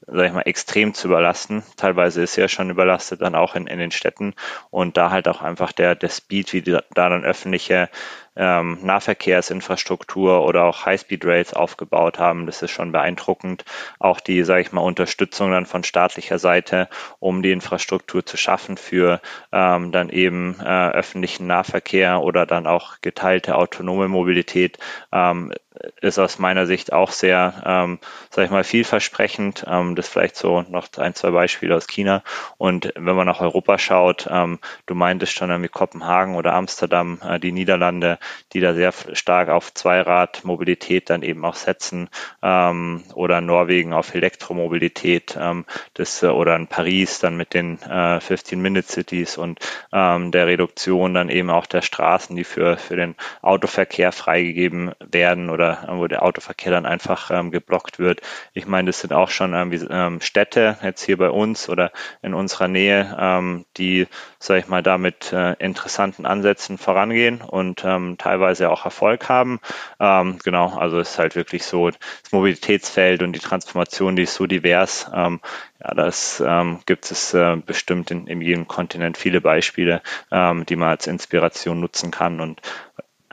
sag 0.08 0.28
ich 0.28 0.34
mal, 0.34 0.41
extrem 0.41 0.94
zu 0.94 1.08
überlasten. 1.08 1.63
Teilweise 1.78 2.22
ist 2.22 2.36
ja 2.36 2.48
schon 2.48 2.70
überlastet, 2.70 3.22
dann 3.22 3.36
auch 3.36 3.56
in, 3.56 3.68
in 3.68 3.80
den 3.80 3.91
Städten 3.91 4.34
und 4.70 4.98
da 4.98 5.12
halt 5.12 5.28
auch 5.28 5.41
einfach 5.41 5.72
der, 5.72 5.96
der 5.96 6.10
Speed, 6.10 6.54
wie 6.54 6.62
die, 6.62 6.72
da 6.72 7.10
dann 7.10 7.24
öffentliche 7.24 7.89
ähm, 8.36 8.80
Nahverkehrsinfrastruktur 8.82 10.46
oder 10.46 10.65
auch 10.65 10.86
High-Speed-Rails 10.86 11.54
aufgebaut 11.54 12.20
haben. 12.20 12.46
Das 12.46 12.62
ist 12.62 12.72
schon 12.72 12.91
beeindruckend. 12.91 13.65
Auch 14.00 14.20
die, 14.20 14.44
sage 14.44 14.62
ich 14.62 14.72
mal, 14.72 14.82
Unterstützung 14.82 15.52
dann 15.52 15.65
von 15.65 15.84
staatlicher 15.84 16.38
Seite, 16.38 16.89
um 17.20 17.41
die 17.41 17.52
Infrastruktur 17.52 18.26
zu 18.26 18.38
schaffen 18.38 18.78
für 18.78 19.22
ähm, 19.52 19.91
dann 19.91 20.10
eben 20.10 20.60
äh, 20.60 20.89
öffentlichen 20.89 21.48
Nahverkehr 21.48 22.22
oder 22.22 22.46
dann 22.46 22.68
auch 22.68 23.02
geteilte 23.02 23.56
autonome 23.56 24.08
Mobilität, 24.08 24.78
ähm, 25.12 25.54
ist 26.01 26.19
aus 26.19 26.39
meiner 26.39 26.65
Sicht 26.65 26.93
auch 26.93 27.11
sehr, 27.11 27.63
ähm, 27.65 27.99
sag 28.29 28.45
ich 28.45 28.51
mal, 28.51 28.63
vielversprechend. 28.63 29.65
Ähm, 29.67 29.95
das 29.95 30.07
vielleicht 30.07 30.35
so 30.35 30.61
noch 30.69 30.88
ein, 30.97 31.15
zwei 31.15 31.31
Beispiele 31.31 31.75
aus 31.75 31.88
China. 31.88 32.23
Und 32.57 32.91
wenn 32.95 33.15
man 33.15 33.27
nach 33.27 33.41
Europa 33.41 33.77
schaut, 33.77 34.27
ähm, 34.29 34.59
du 34.85 34.95
meintest 34.95 35.33
schon 35.33 35.49
irgendwie 35.49 35.69
Kopenhagen 35.69 36.35
oder 36.35 36.53
Amsterdam, 36.53 37.19
äh, 37.27 37.39
die 37.39 37.51
Niederlande, 37.51 38.19
die 38.53 38.59
da 38.59 38.73
sehr 38.73 38.93
stark 39.13 39.49
auf 39.49 39.73
Zweiradmobilität 39.73 41.09
dann 41.09 41.23
eben 41.23 41.43
auch 41.45 41.55
setzen 41.55 42.09
ähm, 42.41 43.03
oder 43.13 43.41
Norwegen 43.41 43.93
auf 43.93 44.13
Elektromobilität, 44.13 45.38
ähm, 45.39 45.65
das, 45.93 46.21
äh, 46.23 46.27
oder 46.27 46.55
in 46.55 46.67
Paris 46.67 47.19
dann 47.19 47.38
mit 47.38 47.53
den 47.53 47.79
äh, 47.83 48.17
15-Minute-Cities 48.17 49.38
und 49.38 49.59
ähm, 49.91 50.31
der 50.31 50.47
Reduktion 50.47 51.13
dann 51.13 51.29
eben 51.29 51.49
auch 51.49 51.65
der 51.65 51.81
Straßen, 51.81 52.35
die 52.35 52.43
für, 52.43 52.77
für 52.77 52.95
den 52.95 53.15
Autoverkehr 53.41 54.11
freigegeben 54.11 54.91
werden 54.99 55.49
oder 55.49 55.64
oder 55.65 55.97
wo 55.97 56.08
der 56.08 56.23
Autoverkehr 56.23 56.71
dann 56.71 56.86
einfach 56.86 57.32
ähm, 57.32 57.51
geblockt 57.51 57.99
wird. 57.99 58.21
Ich 58.54 58.67
meine, 58.67 58.88
das 58.88 59.01
sind 59.01 59.13
auch 59.13 59.30
schon 59.30 59.54
irgendwie 59.54 59.86
ähm, 59.89 60.21
Städte 60.21 60.78
jetzt 60.84 61.04
hier 61.04 61.17
bei 61.17 61.30
uns 61.30 61.69
oder 61.69 61.91
in 62.21 62.34
unserer 62.34 62.67
Nähe, 62.67 63.15
ähm, 63.19 63.65
die, 63.78 64.08
sage 64.39 64.62
ich 64.62 64.67
mal, 64.67 64.84
da 64.84 64.97
mit 64.97 65.32
äh, 65.34 65.54
interessanten 65.54 66.25
Ansätzen 66.25 66.78
vorangehen 66.78 67.41
und 67.41 67.84
ähm, 67.86 68.17
teilweise 68.17 68.69
auch 68.69 68.86
Erfolg 68.86 69.30
haben. 69.30 69.60
Ähm, 69.99 70.39
genau, 70.43 70.78
also 70.78 70.99
es 70.99 71.12
ist 71.12 71.19
halt 71.19 71.36
wirklich 71.36 71.63
so 71.63 71.89
das 71.89 72.32
Mobilitätsfeld 72.32 73.21
und 73.21 73.34
die 73.34 73.39
Transformation, 73.39 74.15
die 74.15 74.23
ist 74.23 74.36
so 74.36 74.45
divers. 74.45 75.10
Ähm, 75.13 75.39
ja, 75.82 75.93
das 75.93 76.41
ähm, 76.45 76.80
gibt 76.86 77.12
es 77.12 77.34
äh, 77.34 77.58
bestimmt 77.58 78.10
in, 78.10 78.28
in 78.28 78.41
jedem 78.41 78.67
Kontinent 78.67 79.17
viele 79.17 79.41
Beispiele, 79.41 80.01
ähm, 80.32 80.65
die 80.65 80.75
man 80.75 80.89
als 80.89 81.08
Inspiration 81.08 81.80
nutzen 81.80 82.12
kann. 82.12 82.39
Und 82.39 82.62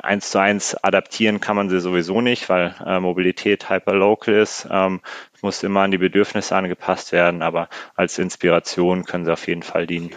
eins 0.03 0.31
zu 0.31 0.38
eins 0.38 0.75
adaptieren 0.75 1.41
kann 1.41 1.57
man 1.57 1.71
sie 1.71 1.81
sowieso 1.81 2.21
nicht, 2.21 2.49
weil 2.49 2.75
äh, 2.85 3.01
Mobilität 3.01 3.71
hyperlocal 3.71 4.35
ist. 4.35 4.67
Ähm, 4.71 5.01
muss 5.43 5.62
immer 5.62 5.81
an 5.81 5.91
die 5.91 5.99
Bedürfnisse 5.99 6.55
angepasst 6.57 7.12
werden, 7.12 7.43
aber 7.43 7.69
als 7.95 8.19
Inspiration 8.19 9.05
können 9.05 9.25
sie 9.25 9.33
auf 9.33 9.47
jeden 9.47 9.62
Fall 9.62 9.87
dienen. 9.87 10.11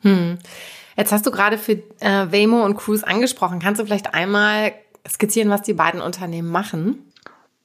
Hm. 0.00 0.38
Jetzt 0.96 1.12
hast 1.12 1.26
du 1.26 1.30
gerade 1.30 1.58
für 1.58 1.72
äh, 2.00 2.32
Waymo 2.32 2.64
und 2.64 2.76
Cruise 2.76 3.06
angesprochen. 3.06 3.60
Kannst 3.60 3.80
du 3.80 3.84
vielleicht 3.84 4.14
einmal 4.14 4.72
skizzieren, 5.08 5.50
was 5.50 5.62
die 5.62 5.74
beiden 5.74 6.00
Unternehmen 6.00 6.50
machen? 6.50 7.12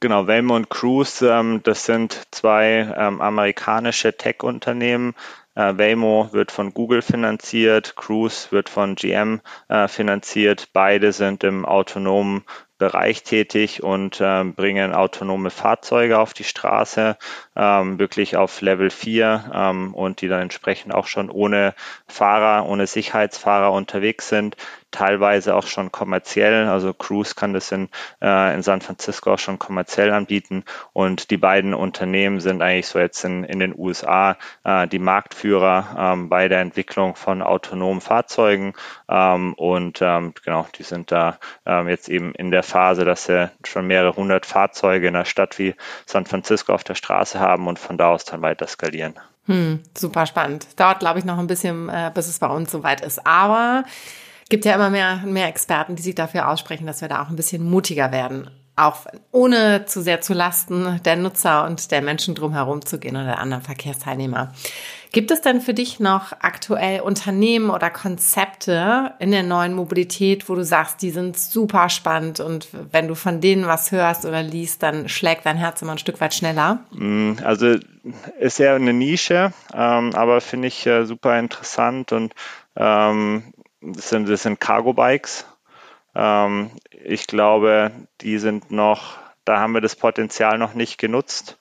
Genau, 0.02 0.28
Waymo 0.28 0.56
und 0.56 0.70
Cruise, 0.70 1.28
ähm, 1.28 1.62
das 1.64 1.86
sind 1.86 2.22
zwei 2.32 2.94
ähm, 2.98 3.22
amerikanische 3.22 4.16
Tech-Unternehmen, 4.16 5.16
äh, 5.56 5.78
Waymo 5.78 6.30
wird 6.32 6.52
von 6.52 6.74
Google 6.74 7.02
finanziert, 7.02 7.96
Cruise 7.96 8.52
wird 8.52 8.70
von 8.70 8.96
GM 8.96 9.42
äh, 9.68 9.88
finanziert. 9.88 10.70
Beide 10.74 11.12
sind 11.12 11.44
im 11.44 11.66
autonomen 11.66 12.44
Bereich 12.86 13.24
tätig 13.24 13.82
und 13.82 14.22
äh, 14.22 14.44
bringen 14.44 14.94
autonome 14.94 15.50
Fahrzeuge 15.50 16.20
auf 16.20 16.34
die 16.34 16.44
Straße, 16.44 17.18
ähm, 17.56 17.98
wirklich 17.98 18.38
auf 18.38 18.62
Level 18.62 18.92
4 18.92 19.52
ähm, 19.52 19.96
und 19.96 20.22
die 20.22 20.28
dann 20.28 20.42
entsprechend 20.42 20.94
auch 20.94 21.08
schon 21.08 21.32
ohne 21.32 21.74
Fahrer, 22.08 22.70
ohne 22.70 22.86
Sicherheitsfahrer 22.86 23.72
unterwegs 23.72 24.30
sind 24.30 24.56
teilweise 24.96 25.56
auch 25.56 25.68
schon 25.68 25.92
kommerziell. 25.92 26.68
Also 26.68 26.94
Cruise 26.94 27.36
kann 27.36 27.54
das 27.54 27.72
in, 27.72 27.90
äh, 28.22 28.54
in 28.54 28.64
San 28.64 28.82
Francisco 28.82 29.34
auch 29.34 29.40
schon 29.40 29.60
kommerziell 29.60 30.12
anbieten. 30.12 30.64
Und 30.94 31.32
die 31.32 31.38
beiden 31.38 31.74
Unternehmen 31.74 32.40
sind 32.40 32.62
eigentlich 32.62 32.88
so 32.88 33.00
jetzt 33.00 33.24
in, 33.26 33.44
in 33.44 33.60
den 33.60 33.78
USA 33.78 34.38
äh, 34.64 34.88
die 34.88 35.00
Marktführer 35.00 35.96
ähm, 35.98 36.30
bei 36.30 36.48
der 36.48 36.62
Entwicklung 36.62 37.16
von 37.16 37.42
autonomen 37.42 38.02
Fahrzeugen. 38.02 38.74
Ähm, 39.10 39.54
und 39.56 40.00
ähm, 40.02 40.34
genau, 40.44 40.66
die 40.78 40.84
sind 40.84 41.12
da 41.12 41.40
ähm, 41.66 41.90
jetzt 41.90 42.08
eben 42.08 42.34
in 42.34 42.52
der 42.52 42.64
Phase, 42.76 43.06
dass 43.06 43.24
sie 43.24 43.50
schon 43.64 43.88
mehrere 43.88 44.18
hundert 44.18 44.46
Fahrzeuge 44.46 45.08
in 45.08 45.16
einer 45.16 45.24
Stadt 45.24 45.58
wie 45.60 45.76
San 46.06 46.26
Francisco 46.26 46.74
auf 46.74 46.84
der 46.84 46.96
Straße 46.96 47.40
haben 47.40 47.68
und 47.68 47.80
von 47.80 47.98
da 47.98 48.10
aus 48.10 48.26
dann 48.26 48.42
weiter 48.42 48.68
skalieren. 48.68 49.14
Hm, 49.46 49.80
super 49.98 50.26
spannend. 50.26 50.68
Dauert, 50.78 51.00
glaube 51.00 51.20
ich, 51.20 51.24
noch 51.24 51.38
ein 51.38 51.48
bisschen, 51.48 51.88
äh, 51.88 52.12
bis 52.14 52.28
es 52.28 52.40
bei 52.40 52.48
uns 52.48 52.70
soweit 52.70 53.00
ist. 53.00 53.26
Aber 53.26 53.86
gibt 54.50 54.66
ja 54.66 54.76
immer 54.76 54.90
mehr, 54.90 55.22
mehr 55.24 55.48
Experten, 55.48 55.96
die 55.96 56.04
sich 56.04 56.16
dafür 56.16 56.50
aussprechen, 56.50 56.86
dass 56.86 57.00
wir 57.00 57.08
da 57.08 57.24
auch 57.24 57.30
ein 57.30 57.38
bisschen 57.38 57.64
mutiger 57.64 58.12
werden. 58.12 58.50
Auch 58.76 59.06
ohne 59.32 59.86
zu 59.86 60.02
sehr 60.02 60.20
zu 60.20 60.34
Lasten 60.34 61.00
der 61.06 61.16
Nutzer 61.16 61.64
und 61.64 61.92
der 61.92 62.02
Menschen 62.02 62.36
drumherum 62.36 62.86
zu 62.86 63.00
gehen 63.00 63.16
oder 63.16 63.26
der 63.26 63.40
anderen 63.40 63.64
Verkehrsteilnehmer. 63.64 64.52
Gibt 65.16 65.32
es 65.32 65.40
denn 65.40 65.62
für 65.62 65.74
dich 65.74 66.02
noch 66.02 66.34
aktuell 66.42 67.00
Unternehmen 67.00 67.70
oder 67.70 67.90
Konzepte 67.90 69.14
in 69.20 69.32
der 69.32 69.44
neuen 69.44 69.74
Mobilität, 69.74 70.50
wo 70.50 70.56
du 70.56 70.66
sagst, 70.66 71.02
die 71.02 71.10
sind 71.10 71.38
super 71.38 71.88
spannend 71.88 72.42
und 72.42 72.68
wenn 72.92 73.08
du 73.08 73.16
von 73.16 73.40
denen 73.40 73.66
was 73.66 73.94
hörst 73.94 74.26
oder 74.26 74.44
liest, 74.44 74.84
dann 74.84 75.08
schlägt 75.08 75.46
dein 75.46 75.56
Herz 75.56 75.82
immer 75.82 75.94
ein 75.94 76.00
Stück 76.00 76.20
weit 76.20 76.34
schneller? 76.34 76.80
Mm, 76.92 77.36
also 77.46 77.78
ist 78.42 78.60
ja 78.60 78.76
eine 78.76 78.92
Nische, 78.92 79.54
ähm, 79.74 80.14
aber 80.14 80.42
finde 80.42 80.68
ich 80.68 80.86
äh, 80.86 81.06
super 81.06 81.40
interessant 81.40 82.12
und 82.12 82.34
ähm, 82.76 83.54
das 83.80 84.10
sind, 84.10 84.28
das 84.28 84.44
sind 84.44 84.60
Cargo-Bikes. 84.60 85.46
Ähm, 86.14 86.72
ich 86.92 87.26
glaube, 87.26 87.92
die 88.20 88.38
sind 88.38 88.70
noch, 88.70 89.18
da 89.46 89.62
haben 89.62 89.76
wir 89.76 89.82
das 89.82 89.96
Potenzial 89.96 90.58
noch 90.58 90.74
nicht 90.74 90.98
genutzt 90.98 91.58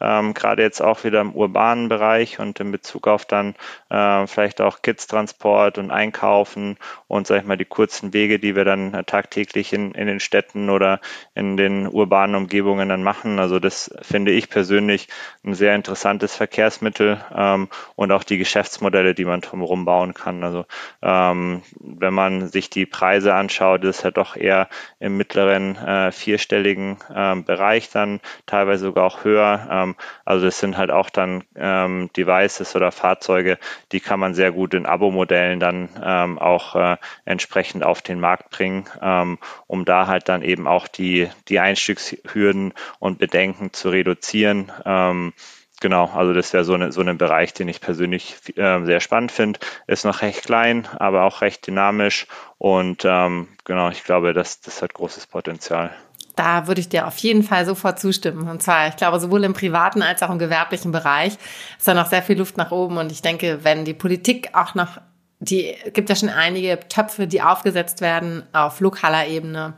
ähm, 0.00 0.34
gerade 0.34 0.62
jetzt 0.62 0.80
auch 0.80 1.04
wieder 1.04 1.20
im 1.20 1.32
urbanen 1.32 1.88
Bereich 1.88 2.38
und 2.38 2.60
in 2.60 2.72
Bezug 2.72 3.08
auf 3.08 3.24
dann 3.24 3.54
äh, 3.90 4.26
vielleicht 4.26 4.60
auch 4.60 4.82
Kids-Transport 4.82 5.78
und 5.78 5.90
Einkaufen 5.90 6.76
und 7.06 7.26
sag 7.26 7.40
ich 7.40 7.46
mal 7.46 7.56
die 7.56 7.64
kurzen 7.64 8.12
Wege, 8.12 8.38
die 8.38 8.54
wir 8.54 8.64
dann 8.64 8.94
äh, 8.94 9.04
tagtäglich 9.04 9.72
in, 9.72 9.92
in 9.92 10.06
den 10.06 10.20
Städten 10.20 10.70
oder 10.70 11.00
in 11.34 11.56
den 11.56 11.86
urbanen 11.86 12.36
Umgebungen 12.36 12.88
dann 12.88 13.02
machen. 13.02 13.38
Also 13.38 13.58
das 13.58 13.90
finde 14.02 14.32
ich 14.32 14.48
persönlich 14.50 15.08
ein 15.44 15.54
sehr 15.54 15.74
interessantes 15.74 16.34
Verkehrsmittel 16.36 17.20
ähm, 17.34 17.68
und 17.96 18.12
auch 18.12 18.24
die 18.24 18.38
Geschäftsmodelle, 18.38 19.14
die 19.14 19.24
man 19.24 19.40
drumherum 19.40 19.84
bauen 19.84 20.14
kann. 20.14 20.44
Also 20.44 20.64
ähm, 21.02 21.62
wenn 21.80 22.14
man 22.14 22.48
sich 22.48 22.70
die 22.70 22.86
Preise 22.86 23.34
anschaut, 23.34 23.84
ist 23.84 24.04
ja 24.04 24.10
doch 24.10 24.36
eher 24.36 24.68
im 25.00 25.16
mittleren 25.16 25.76
äh, 25.76 26.12
vierstelligen 26.12 26.98
äh, 27.14 27.36
Bereich 27.36 27.90
dann 27.90 28.20
teilweise 28.46 28.86
sogar 28.86 29.04
auch 29.04 29.24
höher. 29.24 29.87
Ähm, 29.88 29.96
also 30.24 30.46
das 30.46 30.58
sind 30.58 30.76
halt 30.76 30.90
auch 30.90 31.10
dann 31.10 31.44
ähm, 31.56 32.10
Devices 32.16 32.74
oder 32.76 32.92
Fahrzeuge, 32.92 33.58
die 33.92 34.00
kann 34.00 34.20
man 34.20 34.34
sehr 34.34 34.52
gut 34.52 34.74
in 34.74 34.86
Abo-Modellen 34.86 35.60
dann 35.60 35.88
ähm, 36.02 36.38
auch 36.38 36.74
äh, 36.76 36.96
entsprechend 37.24 37.84
auf 37.84 38.02
den 38.02 38.20
Markt 38.20 38.50
bringen, 38.50 38.88
ähm, 39.00 39.38
um 39.66 39.84
da 39.84 40.06
halt 40.06 40.28
dann 40.28 40.42
eben 40.42 40.66
auch 40.66 40.88
die, 40.88 41.28
die 41.48 41.58
Einstiegshürden 41.60 42.74
und 42.98 43.18
Bedenken 43.18 43.72
zu 43.72 43.90
reduzieren. 43.90 44.72
Ähm, 44.84 45.32
genau, 45.80 46.10
also 46.14 46.32
das 46.32 46.52
wäre 46.52 46.64
so, 46.64 46.74
eine, 46.74 46.92
so 46.92 47.00
ein 47.00 47.18
Bereich, 47.18 47.54
den 47.54 47.68
ich 47.68 47.80
persönlich 47.80 48.36
äh, 48.56 48.84
sehr 48.84 49.00
spannend 49.00 49.32
finde. 49.32 49.60
Ist 49.86 50.04
noch 50.04 50.22
recht 50.22 50.44
klein, 50.44 50.86
aber 50.98 51.24
auch 51.24 51.40
recht 51.40 51.66
dynamisch 51.66 52.26
und 52.58 53.04
ähm, 53.04 53.48
genau, 53.64 53.90
ich 53.90 54.04
glaube, 54.04 54.32
das, 54.32 54.60
das 54.60 54.82
hat 54.82 54.94
großes 54.94 55.26
Potenzial. 55.26 55.94
Da 56.38 56.68
würde 56.68 56.80
ich 56.80 56.88
dir 56.88 57.08
auf 57.08 57.18
jeden 57.18 57.42
Fall 57.42 57.66
sofort 57.66 57.98
zustimmen. 57.98 58.48
Und 58.48 58.62
zwar, 58.62 58.86
ich 58.86 58.94
glaube, 58.94 59.18
sowohl 59.18 59.42
im 59.42 59.54
privaten 59.54 60.02
als 60.02 60.22
auch 60.22 60.30
im 60.30 60.38
gewerblichen 60.38 60.92
Bereich 60.92 61.36
ist 61.76 61.88
da 61.88 61.94
noch 61.94 62.06
sehr 62.06 62.22
viel 62.22 62.38
Luft 62.38 62.56
nach 62.56 62.70
oben. 62.70 62.96
Und 62.96 63.10
ich 63.10 63.22
denke, 63.22 63.64
wenn 63.64 63.84
die 63.84 63.92
Politik 63.92 64.50
auch 64.52 64.76
noch, 64.76 65.00
die 65.40 65.74
gibt 65.94 66.08
ja 66.08 66.14
schon 66.14 66.28
einige 66.28 66.78
Töpfe, 66.88 67.26
die 67.26 67.42
aufgesetzt 67.42 68.00
werden 68.00 68.44
auf 68.52 68.78
lokaler 68.78 69.26
Ebene 69.26 69.74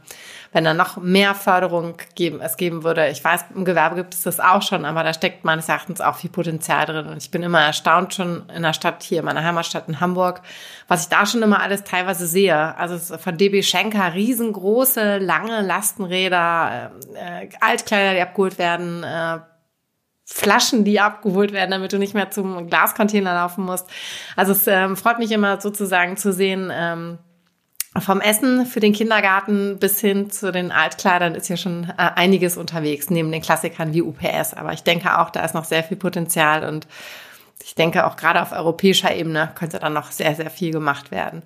wenn 0.53 0.65
da 0.65 0.75
noch 0.75 0.97
mehr 0.97 1.35
Förderung 1.35 1.95
geben, 2.17 2.41
es 2.41 2.57
geben 2.57 2.83
würde. 2.83 3.09
Ich 3.09 3.23
weiß, 3.23 3.47
im 3.55 3.65
Gewerbe 3.65 3.95
gibt 3.95 4.15
es 4.15 4.23
das 4.23 4.41
auch 4.41 4.63
schon, 4.63 4.85
aber 4.85 5.05
da 5.05 5.15
steckt 5.15 5.45
meines 5.45 5.69
Erachtens 5.69 6.01
auch 6.01 6.17
viel 6.17 6.31
Potenzial 6.31 6.87
drin. 6.87 7.07
Und 7.07 7.19
ich 7.19 7.31
bin 7.31 7.43
immer 7.43 7.61
erstaunt 7.61 8.15
schon 8.15 8.49
in 8.55 8.63
der 8.63 8.73
Stadt 8.73 9.03
hier, 9.03 9.23
meiner 9.23 9.45
Heimatstadt 9.45 9.89
in 9.89 10.01
Hamburg, 10.01 10.43
was 10.89 11.05
ich 11.05 11.09
da 11.09 11.25
schon 11.25 11.43
immer 11.43 11.63
alles 11.63 11.85
teilweise 11.85 12.27
sehe. 12.27 12.77
Also 12.77 13.17
von 13.17 13.37
DB 13.37 13.63
Schenker 13.63 14.15
riesengroße, 14.15 15.19
lange 15.19 15.63
Lastenräder, 15.63 16.93
äh, 17.15 17.49
Altkleider, 17.61 18.15
die 18.15 18.23
abgeholt 18.23 18.59
werden, 18.59 19.05
äh, 19.05 19.39
Flaschen, 20.25 20.85
die 20.85 21.01
abgeholt 21.01 21.53
werden, 21.53 21.73
damit 21.73 21.93
du 21.93 21.99
nicht 21.99 22.15
mehr 22.15 22.31
zum 22.31 22.69
Glascontainer 22.69 23.35
laufen 23.35 23.65
musst. 23.65 23.89
Also 24.37 24.53
es 24.53 24.67
ähm, 24.69 24.97
freut 24.97 25.19
mich 25.19 25.33
immer 25.33 25.61
sozusagen 25.61 26.17
zu 26.17 26.33
sehen, 26.33 26.71
ähm, 26.73 27.19
vom 27.99 28.21
Essen 28.21 28.67
für 28.67 28.79
den 28.79 28.93
Kindergarten 28.93 29.79
bis 29.79 30.01
hin 30.01 30.31
zu 30.31 30.53
den 30.53 30.71
Altkleidern 30.71 31.35
ist 31.35 31.49
ja 31.49 31.57
schon 31.57 31.85
äh, 31.85 32.11
einiges 32.15 32.57
unterwegs, 32.57 33.11
neben 33.11 33.33
den 33.33 33.43
Klassikern 33.43 33.93
wie 33.93 34.03
UPS. 34.03 34.55
Aber 34.55 34.73
ich 34.73 34.85
denke 34.85 35.19
auch, 35.19 35.31
da 35.31 35.45
ist 35.45 35.55
noch 35.55 35.65
sehr 35.65 35.83
viel 35.83 35.97
Potenzial 35.97 36.65
und 36.69 36.87
ich 37.63 37.75
denke 37.75 38.07
auch 38.07 38.17
gerade 38.17 38.41
auf 38.41 38.53
europäischer 38.53 39.15
Ebene 39.15 39.51
könnte 39.55 39.79
dann 39.79 39.93
noch 39.93 40.13
sehr, 40.13 40.35
sehr 40.35 40.51
viel 40.51 40.73
gemacht 40.73 41.11
werden. 41.11 41.43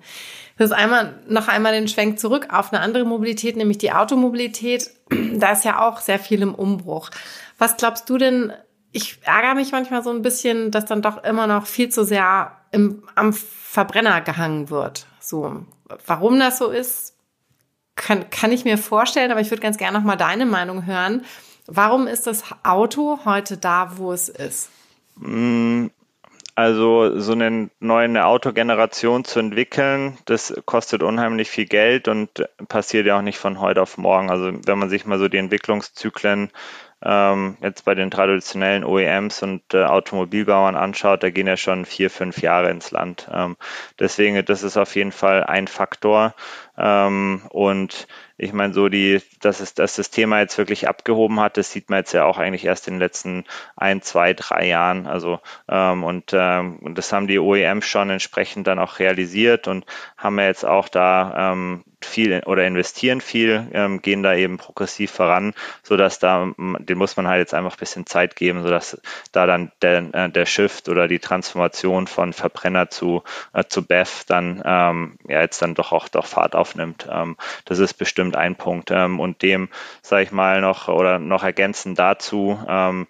Das 0.57 0.69
ist 0.69 0.75
einmal, 0.75 1.15
noch 1.27 1.47
einmal 1.47 1.73
den 1.73 1.87
Schwenk 1.87 2.19
zurück 2.19 2.47
auf 2.51 2.71
eine 2.71 2.81
andere 2.81 3.03
Mobilität, 3.03 3.57
nämlich 3.57 3.79
die 3.79 3.91
Automobilität. 3.91 4.91
Da 5.09 5.51
ist 5.51 5.65
ja 5.65 5.85
auch 5.85 5.99
sehr 5.99 6.19
viel 6.19 6.41
im 6.41 6.55
Umbruch. 6.55 7.09
Was 7.57 7.75
glaubst 7.75 8.09
du 8.09 8.17
denn? 8.17 8.53
Ich 8.93 9.19
ärgere 9.23 9.55
mich 9.55 9.73
manchmal 9.73 10.01
so 10.01 10.09
ein 10.09 10.21
bisschen, 10.21 10.71
dass 10.71 10.85
dann 10.85 11.01
doch 11.01 11.23
immer 11.23 11.47
noch 11.47 11.65
viel 11.65 11.89
zu 11.89 12.05
sehr 12.05 12.53
im, 12.71 13.03
am 13.15 13.33
Verbrenner 13.33 14.21
gehangen 14.21 14.69
wird. 14.69 15.07
So, 15.27 15.65
warum 16.05 16.39
das 16.39 16.59
so 16.59 16.69
ist, 16.69 17.15
kann, 17.95 18.29
kann 18.29 18.51
ich 18.51 18.63
mir 18.63 18.77
vorstellen, 18.77 19.31
aber 19.31 19.41
ich 19.41 19.49
würde 19.49 19.61
ganz 19.61 19.77
gerne 19.77 19.97
noch 19.97 20.05
mal 20.05 20.17
deine 20.17 20.45
Meinung 20.45 20.85
hören. 20.85 21.25
Warum 21.65 22.05
ist 22.05 22.27
das 22.27 22.43
Auto 22.63 23.19
heute 23.25 23.57
da, 23.57 23.97
wo 23.97 24.11
es 24.11 24.29
ist? 24.29 24.69
Mm, 25.15 25.87
also 26.53 27.19
so 27.19 27.31
eine 27.31 27.71
neue 27.79 28.23
Autogeneration 28.23 29.25
zu 29.25 29.39
entwickeln, 29.39 30.17
das 30.25 30.53
kostet 30.65 31.01
unheimlich 31.01 31.49
viel 31.49 31.65
Geld 31.65 32.07
und 32.07 32.29
passiert 32.67 33.07
ja 33.07 33.17
auch 33.17 33.23
nicht 33.23 33.39
von 33.39 33.59
heute 33.59 33.81
auf 33.81 33.97
morgen. 33.97 34.29
Also 34.29 34.51
wenn 34.65 34.77
man 34.77 34.89
sich 34.89 35.07
mal 35.07 35.17
so 35.17 35.27
die 35.27 35.37
Entwicklungszyklen 35.37 36.51
ähm, 37.05 37.57
jetzt 37.61 37.85
bei 37.85 37.93
den 37.93 38.09
traditionellen 38.09 38.83
OEMs 38.83 39.43
und 39.43 39.61
äh, 39.73 39.83
Automobilbauern 39.83 40.75
anschaut, 40.75 41.21
da 41.21 41.29
gehen 41.29 41.47
ja 41.47 41.55
schon 41.55 41.85
vier, 41.85 42.09
fünf 42.09 42.41
Jahre 42.41 42.71
ins 42.71 42.91
Land. 42.91 43.29
Ähm, 43.31 43.55
deswegen, 43.99 44.43
das 44.43 44.63
ist 44.63 44.75
auf 44.77 44.95
jeden 44.95 45.11
Fall 45.11 45.43
ein 45.43 45.67
Faktor. 45.67 46.33
Ähm, 46.77 47.41
und 47.49 48.07
ich 48.37 48.51
meine, 48.51 48.73
so 48.73 48.89
die, 48.89 49.21
dass 49.39 49.61
es, 49.61 49.73
dass 49.75 49.95
das 49.95 50.09
Thema 50.09 50.39
jetzt 50.39 50.57
wirklich 50.57 50.89
abgehoben 50.89 51.39
hat, 51.39 51.55
das 51.55 51.71
sieht 51.71 51.89
man 51.89 51.99
jetzt 51.99 52.11
ja 52.11 52.25
auch 52.25 52.37
eigentlich 52.37 52.65
erst 52.65 52.87
in 52.87 52.95
den 52.95 52.99
letzten 52.99 53.45
ein, 53.77 54.01
zwei, 54.01 54.33
drei 54.33 54.67
Jahren. 54.67 55.07
Also 55.07 55.39
ähm, 55.69 56.03
und, 56.03 56.31
ähm, 56.33 56.79
und 56.79 56.97
das 56.97 57.13
haben 57.13 57.27
die 57.27 57.39
OEMs 57.39 57.85
schon 57.85 58.09
entsprechend 58.09 58.67
dann 58.67 58.79
auch 58.79 58.99
realisiert 58.99 59.67
und 59.69 59.85
haben 60.17 60.37
ja 60.37 60.47
jetzt 60.47 60.65
auch 60.65 60.89
da 60.89 61.53
ähm, 61.53 61.85
viel 62.01 62.43
oder 62.45 62.67
investieren 62.67 63.21
viel, 63.21 63.67
ähm, 63.73 64.01
gehen 64.01 64.21
da 64.21 64.35
eben 64.35 64.57
progressiv 64.57 65.11
voran, 65.11 65.53
so 65.81 65.97
dass 65.97 66.19
da, 66.19 66.51
den 66.57 66.97
muss 66.97 67.17
man 67.17 67.27
halt 67.27 67.39
jetzt 67.39 67.53
einfach 67.53 67.73
ein 67.73 67.79
bisschen 67.79 68.05
Zeit 68.05 68.35
geben, 68.35 68.61
so 68.61 68.69
dass 68.69 69.01
da 69.31 69.45
dann 69.45 69.71
der, 69.81 70.13
äh, 70.13 70.29
der 70.29 70.45
Shift 70.45 70.89
oder 70.89 71.07
die 71.07 71.19
Transformation 71.19 72.05
von 72.07 72.33
Verbrenner 72.33 72.89
zu, 72.89 73.23
äh, 73.53 73.63
zu 73.67 73.85
BEV 73.85 74.25
dann 74.27 74.61
ähm, 74.65 75.17
ja 75.27 75.41
jetzt 75.41 75.61
dann 75.61 75.73
doch 75.73 75.93
auch 75.93 76.09
doch 76.09 76.25
Fahrt 76.25 76.53
aufnimmt. 76.53 76.64
Ähm, 77.09 77.37
das 77.65 77.79
ist 77.79 77.93
bestimmt 77.93 78.35
ein 78.35 78.55
Punkt. 78.55 78.91
Ähm, 78.91 79.19
und 79.19 79.41
dem, 79.41 79.69
sage 80.01 80.23
ich 80.23 80.31
mal, 80.31 80.61
noch 80.61 80.87
oder 80.87 81.19
noch 81.19 81.43
ergänzend 81.43 81.99
dazu, 81.99 82.59
ähm, 82.67 83.07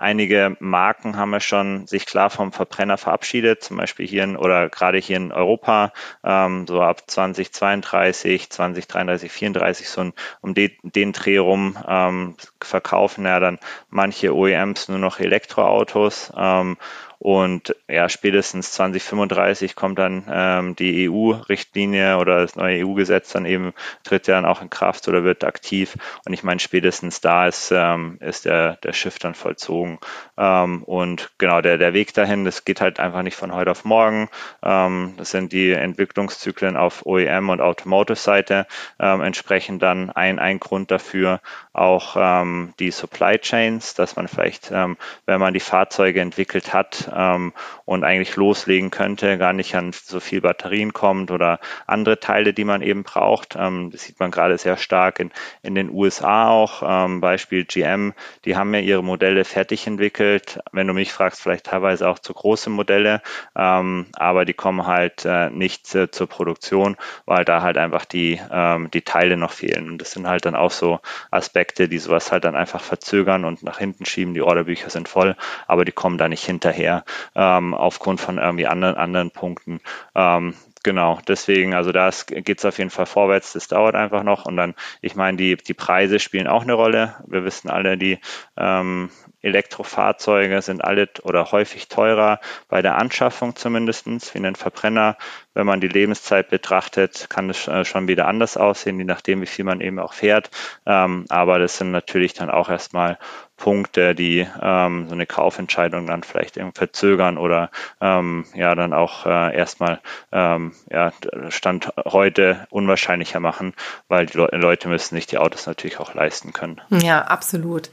Einige 0.00 0.56
Marken 0.60 1.18
haben 1.18 1.34
ja 1.34 1.40
schon 1.40 1.86
sich 1.86 2.06
klar 2.06 2.30
vom 2.30 2.52
Verbrenner 2.52 2.96
verabschiedet, 2.96 3.62
zum 3.62 3.76
Beispiel 3.76 4.06
hier 4.06 4.24
in, 4.24 4.34
oder 4.34 4.70
gerade 4.70 4.96
hier 4.96 5.18
in 5.18 5.30
Europa, 5.30 5.92
ähm, 6.24 6.66
so 6.66 6.80
ab 6.80 7.02
2032, 7.06 8.48
2033, 8.48 9.30
34, 9.30 9.88
so 9.90 10.00
ein, 10.00 10.12
um 10.40 10.54
den, 10.54 10.70
den 10.82 11.12
Dreh 11.12 11.36
rum 11.36 11.76
ähm, 11.86 12.34
verkaufen 12.62 13.26
ja 13.26 13.40
dann 13.40 13.58
manche 13.90 14.34
OEMs 14.34 14.88
nur 14.88 14.98
noch 14.98 15.20
Elektroautos. 15.20 16.32
Ähm, 16.34 16.78
Und 17.20 17.76
ja, 17.86 18.08
spätestens 18.08 18.72
2035 18.72 19.76
kommt 19.76 19.98
dann 19.98 20.24
ähm, 20.30 20.74
die 20.74 21.10
EU-Richtlinie 21.10 22.16
oder 22.16 22.40
das 22.40 22.56
neue 22.56 22.86
EU-Gesetz 22.86 23.32
dann 23.32 23.44
eben, 23.44 23.74
tritt 24.04 24.26
ja 24.26 24.36
dann 24.36 24.46
auch 24.46 24.62
in 24.62 24.70
Kraft 24.70 25.06
oder 25.06 25.22
wird 25.22 25.44
aktiv. 25.44 25.98
Und 26.24 26.32
ich 26.32 26.42
meine, 26.42 26.60
spätestens 26.60 27.20
da 27.20 27.46
ist, 27.46 27.72
ähm, 27.72 28.16
ist 28.20 28.46
der, 28.46 28.76
der 28.76 28.94
Shift 28.94 29.22
dann 29.22 29.34
vollzogen. 29.34 29.98
Ähm, 30.38 30.82
und 30.84 31.30
genau, 31.36 31.60
der, 31.60 31.76
der 31.76 31.92
Weg 31.92 32.14
dahin, 32.14 32.46
das 32.46 32.64
geht 32.64 32.80
halt 32.80 32.98
einfach 32.98 33.20
nicht 33.20 33.36
von 33.36 33.54
heute 33.54 33.72
auf 33.72 33.84
morgen. 33.84 34.30
Ähm, 34.62 35.12
das 35.18 35.30
sind 35.30 35.52
die 35.52 35.72
Entwicklungszyklen 35.72 36.78
auf 36.78 37.04
OEM 37.04 37.50
und 37.50 37.60
Automotive-Seite 37.60 38.66
ähm, 38.98 39.20
entsprechend 39.20 39.82
dann 39.82 40.08
ein, 40.08 40.38
ein 40.38 40.58
Grund 40.58 40.90
dafür. 40.90 41.42
Auch 41.74 42.16
ähm, 42.18 42.72
die 42.78 42.90
Supply 42.90 43.38
Chains, 43.38 43.92
dass 43.92 44.16
man 44.16 44.26
vielleicht, 44.26 44.70
ähm, 44.72 44.96
wenn 45.26 45.38
man 45.38 45.52
die 45.52 45.60
Fahrzeuge 45.60 46.22
entwickelt 46.22 46.72
hat 46.72 47.09
ähm, 47.14 47.52
und 47.84 48.04
eigentlich 48.04 48.36
loslegen 48.36 48.90
könnte, 48.90 49.38
gar 49.38 49.52
nicht 49.52 49.74
an 49.74 49.92
so 49.92 50.20
viel 50.20 50.40
Batterien 50.40 50.92
kommt 50.92 51.30
oder 51.30 51.60
andere 51.86 52.20
Teile, 52.20 52.52
die 52.52 52.64
man 52.64 52.82
eben 52.82 53.02
braucht. 53.02 53.56
Ähm, 53.58 53.90
das 53.90 54.02
sieht 54.02 54.20
man 54.20 54.30
gerade 54.30 54.58
sehr 54.58 54.76
stark 54.76 55.20
in, 55.20 55.30
in 55.62 55.74
den 55.74 55.90
USA 55.90 56.48
auch. 56.48 56.82
Ähm, 56.84 57.20
Beispiel 57.20 57.64
GM, 57.64 58.14
die 58.44 58.56
haben 58.56 58.74
ja 58.74 58.80
ihre 58.80 59.02
Modelle 59.02 59.44
fertig 59.44 59.86
entwickelt. 59.86 60.60
Wenn 60.72 60.86
du 60.86 60.94
mich 60.94 61.12
fragst, 61.12 61.42
vielleicht 61.42 61.66
teilweise 61.66 62.08
auch 62.08 62.18
zu 62.18 62.32
große 62.34 62.70
Modelle, 62.70 63.22
ähm, 63.56 64.06
aber 64.14 64.44
die 64.44 64.54
kommen 64.54 64.86
halt 64.86 65.24
äh, 65.24 65.50
nicht 65.50 65.94
äh, 65.94 66.10
zur 66.10 66.28
Produktion, 66.28 66.96
weil 67.26 67.44
da 67.44 67.62
halt 67.62 67.76
einfach 67.76 68.04
die, 68.04 68.40
ähm, 68.50 68.90
die 68.90 69.02
Teile 69.02 69.36
noch 69.36 69.52
fehlen. 69.52 69.90
Und 69.90 69.98
das 69.98 70.12
sind 70.12 70.26
halt 70.26 70.44
dann 70.44 70.54
auch 70.54 70.70
so 70.70 71.00
Aspekte, 71.30 71.88
die 71.88 71.98
sowas 71.98 72.32
halt 72.32 72.44
dann 72.44 72.56
einfach 72.56 72.80
verzögern 72.80 73.44
und 73.44 73.62
nach 73.62 73.78
hinten 73.78 74.04
schieben. 74.04 74.34
Die 74.34 74.42
Orderbücher 74.42 74.90
sind 74.90 75.08
voll, 75.08 75.36
aber 75.66 75.84
die 75.84 75.92
kommen 75.92 76.18
da 76.18 76.28
nicht 76.28 76.44
hinterher 76.44 76.99
ähm, 77.34 77.74
aufgrund 77.74 78.20
von 78.20 78.38
irgendwie 78.38 78.66
anderen, 78.66 78.96
anderen 78.96 79.30
Punkten. 79.30 79.80
Ähm, 80.14 80.54
Genau, 80.82 81.18
deswegen, 81.28 81.74
also 81.74 81.92
da 81.92 82.08
geht 82.26 82.58
es 82.58 82.64
auf 82.64 82.78
jeden 82.78 82.88
Fall 82.88 83.04
vorwärts, 83.04 83.52
das 83.52 83.68
dauert 83.68 83.94
einfach 83.94 84.22
noch. 84.22 84.46
Und 84.46 84.56
dann, 84.56 84.74
ich 85.02 85.14
meine, 85.14 85.36
die, 85.36 85.56
die 85.56 85.74
Preise 85.74 86.18
spielen 86.18 86.46
auch 86.46 86.62
eine 86.62 86.72
Rolle. 86.72 87.16
Wir 87.26 87.44
wissen 87.44 87.68
alle, 87.68 87.98
die 87.98 88.18
ähm, 88.56 89.10
Elektrofahrzeuge 89.42 90.60
sind 90.62 90.84
alle 90.84 91.08
oder 91.22 91.50
häufig 91.50 91.88
teurer 91.88 92.40
bei 92.68 92.82
der 92.82 92.96
Anschaffung 92.98 93.56
zumindestens 93.56 94.34
wie 94.34 94.38
ein 94.38 94.56
Verbrenner. 94.56 95.16
Wenn 95.54 95.66
man 95.66 95.80
die 95.80 95.88
Lebenszeit 95.88 96.50
betrachtet, 96.50 97.28
kann 97.30 97.50
es 97.50 97.66
äh, 97.66 97.84
schon 97.84 98.06
wieder 98.06 98.28
anders 98.28 98.56
aussehen, 98.56 98.98
je 98.98 99.04
nachdem, 99.04 99.40
wie 99.40 99.46
viel 99.46 99.64
man 99.64 99.80
eben 99.80 99.98
auch 99.98 100.12
fährt. 100.12 100.50
Ähm, 100.86 101.24
aber 101.28 101.58
das 101.58 101.78
sind 101.78 101.90
natürlich 101.90 102.34
dann 102.34 102.50
auch 102.50 102.68
erstmal 102.68 103.18
Punkte, 103.56 104.14
die 104.14 104.46
ähm, 104.62 105.06
so 105.08 105.14
eine 105.14 105.26
Kaufentscheidung 105.26 106.06
dann 106.06 106.22
vielleicht 106.22 106.58
verzögern 106.74 107.36
oder 107.36 107.70
ähm, 108.00 108.46
ja 108.54 108.74
dann 108.74 108.94
auch 108.94 109.26
äh, 109.26 109.54
erstmal 109.54 110.00
ja, 110.32 111.12
Stand 111.48 111.92
heute 112.04 112.66
unwahrscheinlicher 112.70 113.40
machen, 113.40 113.74
weil 114.08 114.26
die 114.26 114.38
Le 114.38 114.48
Leute 114.52 114.88
müssen 114.88 115.16
sich 115.16 115.26
die 115.26 115.38
Autos 115.38 115.66
natürlich 115.66 115.98
auch 115.98 116.14
leisten 116.14 116.52
können. 116.52 116.80
Ja, 116.90 117.22
absolut 117.22 117.90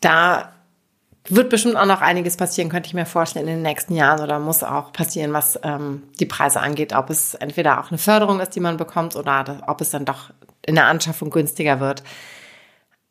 da 0.00 0.52
wird 1.28 1.50
bestimmt 1.50 1.76
auch 1.76 1.86
noch 1.86 2.00
einiges 2.00 2.36
passieren, 2.36 2.70
könnte 2.70 2.88
ich 2.88 2.94
mir 2.94 3.06
vorstellen, 3.06 3.46
in 3.46 3.56
den 3.56 3.62
nächsten 3.62 3.94
Jahren 3.94 4.20
oder 4.20 4.38
muss 4.38 4.62
auch 4.62 4.92
passieren, 4.92 5.32
was 5.32 5.58
ähm, 5.62 6.02
die 6.18 6.26
Preise 6.26 6.60
angeht. 6.60 6.92
Ob 6.94 7.10
es 7.10 7.34
entweder 7.34 7.80
auch 7.80 7.90
eine 7.90 7.98
Förderung 7.98 8.40
ist, 8.40 8.54
die 8.56 8.60
man 8.60 8.76
bekommt, 8.76 9.16
oder 9.16 9.62
ob 9.66 9.80
es 9.80 9.90
dann 9.90 10.04
doch 10.04 10.30
in 10.64 10.74
der 10.74 10.86
Anschaffung 10.86 11.30
günstiger 11.30 11.80
wird. 11.80 12.02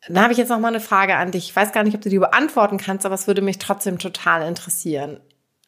Da 0.08 0.22
habe 0.22 0.32
ich 0.32 0.38
jetzt 0.38 0.48
noch 0.48 0.58
mal 0.58 0.68
eine 0.68 0.80
Frage 0.80 1.16
an 1.16 1.30
dich. 1.30 1.50
Ich 1.50 1.56
weiß 1.56 1.72
gar 1.72 1.84
nicht, 1.84 1.94
ob 1.94 2.00
du 2.00 2.08
die 2.08 2.18
beantworten 2.18 2.78
kannst, 2.78 3.06
aber 3.06 3.14
es 3.14 3.26
würde 3.26 3.42
mich 3.42 3.58
trotzdem 3.58 3.98
total 3.98 4.46
interessieren. 4.46 5.20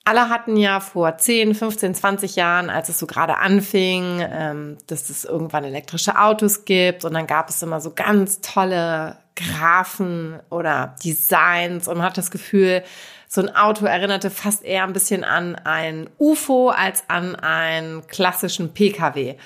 Alle 0.04 0.28
hatten 0.28 0.56
ja 0.56 0.80
vor 0.80 1.16
10, 1.16 1.54
15, 1.54 1.94
20 1.94 2.34
Jahren, 2.34 2.70
als 2.70 2.88
es 2.88 2.98
so 2.98 3.06
gerade 3.06 3.38
anfing, 3.38 4.20
ähm, 4.20 4.78
dass 4.88 5.10
es 5.10 5.24
irgendwann 5.24 5.62
elektrische 5.64 6.18
Autos 6.18 6.64
gibt 6.64 7.04
und 7.04 7.14
dann 7.14 7.28
gab 7.28 7.48
es 7.50 7.62
immer 7.62 7.80
so 7.80 7.92
ganz 7.94 8.40
tolle 8.40 9.16
Graphen 9.36 10.40
oder 10.50 10.94
Designs 11.04 11.88
und 11.88 11.98
man 11.98 12.06
hat 12.06 12.18
das 12.18 12.30
Gefühl, 12.30 12.82
so 13.28 13.40
ein 13.40 13.54
Auto 13.54 13.86
erinnerte 13.86 14.30
fast 14.30 14.62
eher 14.62 14.84
ein 14.84 14.92
bisschen 14.92 15.24
an 15.24 15.54
ein 15.54 16.10
UFO 16.18 16.68
als 16.68 17.04
an 17.08 17.34
einen 17.34 18.06
klassischen 18.06 18.74
Pkw. 18.74 19.36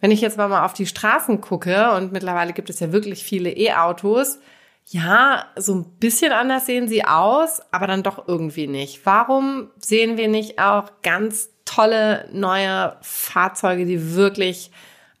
Wenn 0.00 0.10
ich 0.10 0.20
jetzt 0.20 0.36
mal 0.36 0.64
auf 0.64 0.74
die 0.74 0.86
Straßen 0.86 1.40
gucke 1.40 1.92
und 1.92 2.12
mittlerweile 2.12 2.52
gibt 2.52 2.70
es 2.70 2.80
ja 2.80 2.92
wirklich 2.92 3.24
viele 3.24 3.50
E-Autos, 3.50 4.38
ja, 4.86 5.46
so 5.56 5.74
ein 5.74 5.84
bisschen 5.98 6.32
anders 6.32 6.66
sehen 6.66 6.88
sie 6.88 7.04
aus, 7.04 7.60
aber 7.70 7.86
dann 7.86 8.02
doch 8.02 8.26
irgendwie 8.28 8.66
nicht. 8.66 9.06
Warum 9.06 9.70
sehen 9.78 10.16
wir 10.16 10.28
nicht 10.28 10.58
auch 10.58 10.90
ganz 11.02 11.50
tolle 11.64 12.28
neue 12.32 12.96
Fahrzeuge, 13.00 13.86
die 13.86 14.14
wirklich 14.14 14.70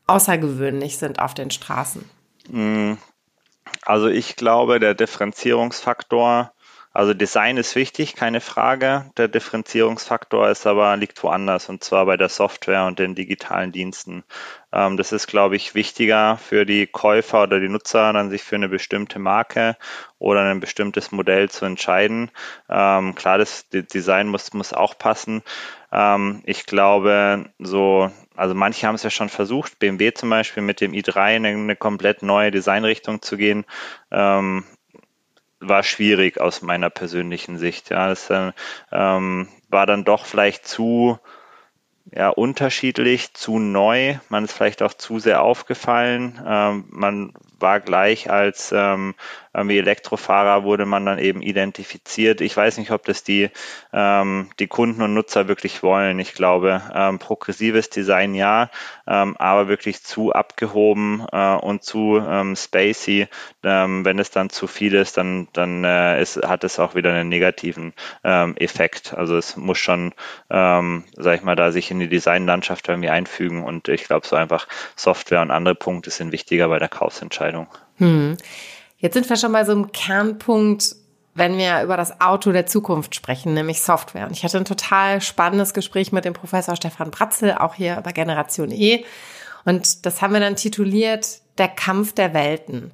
außergewöhnlich 0.06 0.98
sind 0.98 1.20
auf 1.20 1.34
den 1.34 1.50
Straßen? 1.50 2.08
Also 3.82 4.08
ich 4.08 4.36
glaube, 4.36 4.78
der 4.78 4.94
Differenzierungsfaktor, 4.94 6.52
also 6.92 7.14
Design 7.14 7.56
ist 7.56 7.74
wichtig, 7.74 8.14
keine 8.14 8.40
Frage. 8.40 9.10
Der 9.16 9.26
Differenzierungsfaktor 9.26 10.48
ist 10.50 10.66
aber 10.66 10.96
liegt 10.96 11.22
woanders 11.22 11.68
und 11.68 11.82
zwar 11.82 12.06
bei 12.06 12.16
der 12.16 12.28
Software 12.28 12.84
und 12.86 12.98
den 12.98 13.14
digitalen 13.14 13.72
Diensten. 13.72 14.24
Ähm, 14.72 14.96
das 14.96 15.10
ist, 15.10 15.26
glaube 15.26 15.56
ich, 15.56 15.74
wichtiger 15.74 16.36
für 16.36 16.64
die 16.66 16.86
Käufer 16.86 17.42
oder 17.42 17.60
die 17.60 17.68
Nutzer, 17.68 18.12
dann 18.12 18.30
sich 18.30 18.42
für 18.44 18.56
eine 18.56 18.68
bestimmte 18.68 19.18
Marke 19.18 19.76
oder 20.18 20.42
ein 20.42 20.60
bestimmtes 20.60 21.10
Modell 21.10 21.50
zu 21.50 21.64
entscheiden. 21.64 22.30
Ähm, 22.68 23.14
klar, 23.14 23.38
das 23.38 23.66
Design 23.70 24.28
muss, 24.28 24.52
muss 24.52 24.72
auch 24.72 24.96
passen. 24.96 25.42
Ähm, 25.90 26.42
ich 26.44 26.66
glaube, 26.66 27.46
so, 27.58 28.10
also 28.36 28.54
manche 28.54 28.86
haben 28.86 28.94
es 28.94 29.02
ja 29.02 29.10
schon 29.10 29.28
versucht, 29.28 29.78
BMW 29.78 30.12
zum 30.12 30.30
Beispiel 30.30 30.62
mit 30.62 30.80
dem 30.80 30.92
i3 30.92 31.36
in 31.36 31.46
eine 31.46 31.76
komplett 31.76 32.22
neue 32.22 32.50
Designrichtung 32.50 33.22
zu 33.22 33.36
gehen. 33.36 33.64
Ähm, 34.10 34.64
war 35.60 35.82
schwierig 35.82 36.40
aus 36.40 36.62
meiner 36.62 36.90
persönlichen 36.90 37.58
Sicht. 37.58 37.90
Ja, 37.90 38.08
das 38.08 38.30
ähm, 38.30 39.48
war 39.68 39.86
dann 39.86 40.04
doch 40.04 40.26
vielleicht 40.26 40.66
zu 40.66 41.18
ja, 42.10 42.30
unterschiedlich, 42.30 43.32
zu 43.34 43.58
neu. 43.58 44.16
Man 44.28 44.44
ist 44.44 44.52
vielleicht 44.52 44.82
auch 44.82 44.94
zu 44.94 45.18
sehr 45.18 45.42
aufgefallen. 45.42 46.40
Ähm, 46.44 46.84
man 46.88 47.32
war 47.60 47.80
gleich 47.80 48.28
als 48.28 48.72
ähm, 48.72 49.14
irgendwie 49.54 49.78
Elektrofahrer 49.78 50.64
wurde 50.64 50.86
man 50.86 51.04
dann 51.04 51.18
eben 51.18 51.42
identifiziert. 51.42 52.40
Ich 52.40 52.56
weiß 52.56 52.78
nicht, 52.78 52.90
ob 52.90 53.04
das 53.04 53.22
die, 53.22 53.50
ähm, 53.92 54.50
die 54.58 54.66
Kunden 54.66 55.02
und 55.02 55.14
Nutzer 55.14 55.48
wirklich 55.48 55.82
wollen. 55.82 56.18
Ich 56.18 56.34
glaube, 56.34 56.82
ähm, 56.94 57.18
progressives 57.18 57.90
Design 57.90 58.34
ja, 58.34 58.70
ähm, 59.06 59.36
aber 59.36 59.68
wirklich 59.68 60.02
zu 60.02 60.32
abgehoben 60.32 61.26
äh, 61.32 61.54
und 61.54 61.82
zu 61.82 62.22
ähm, 62.26 62.56
spacey. 62.56 63.28
Ähm, 63.62 64.04
wenn 64.04 64.18
es 64.18 64.30
dann 64.30 64.48
zu 64.48 64.66
viel 64.66 64.94
ist, 64.94 65.18
dann, 65.18 65.48
dann 65.52 65.84
äh, 65.84 66.20
ist, 66.20 66.36
hat 66.36 66.64
es 66.64 66.78
auch 66.78 66.94
wieder 66.94 67.12
einen 67.12 67.28
negativen 67.28 67.92
ähm, 68.24 68.56
Effekt. 68.56 69.14
Also 69.14 69.36
es 69.36 69.56
muss 69.56 69.78
schon, 69.78 70.14
ähm, 70.50 71.04
sag 71.16 71.36
ich 71.36 71.42
mal, 71.42 71.56
da 71.56 71.72
sich 71.72 71.90
in 71.90 72.00
die 72.00 72.08
Designlandschaft 72.08 72.88
irgendwie 72.88 73.10
einfügen 73.10 73.64
und 73.64 73.88
ich 73.88 74.04
glaube, 74.04 74.26
so 74.26 74.36
einfach 74.36 74.66
Software 74.96 75.42
und 75.42 75.50
andere 75.50 75.74
Punkte 75.74 76.10
sind 76.10 76.32
wichtiger 76.32 76.68
bei 76.68 76.78
der 76.78 76.88
Kaufsentscheidung. 76.88 77.66
Hm. 77.98 78.36
Jetzt 79.02 79.14
sind 79.14 79.28
wir 79.28 79.36
schon 79.36 79.52
bei 79.52 79.64
so 79.64 79.72
einem 79.72 79.90
Kernpunkt, 79.90 80.94
wenn 81.34 81.58
wir 81.58 81.82
über 81.82 81.96
das 81.96 82.20
Auto 82.20 82.52
der 82.52 82.66
Zukunft 82.66 83.16
sprechen, 83.16 83.52
nämlich 83.52 83.82
Software. 83.82 84.26
Und 84.26 84.32
ich 84.32 84.44
hatte 84.44 84.58
ein 84.58 84.64
total 84.64 85.20
spannendes 85.20 85.74
Gespräch 85.74 86.12
mit 86.12 86.24
dem 86.24 86.34
Professor 86.34 86.76
Stefan 86.76 87.10
Bratzel, 87.10 87.52
auch 87.52 87.74
hier 87.74 88.00
bei 88.02 88.12
Generation 88.12 88.70
E. 88.70 89.04
Und 89.64 90.06
das 90.06 90.22
haben 90.22 90.32
wir 90.32 90.40
dann 90.40 90.54
tituliert, 90.54 91.40
der 91.58 91.66
Kampf 91.66 92.12
der 92.12 92.32
Welten. 92.32 92.92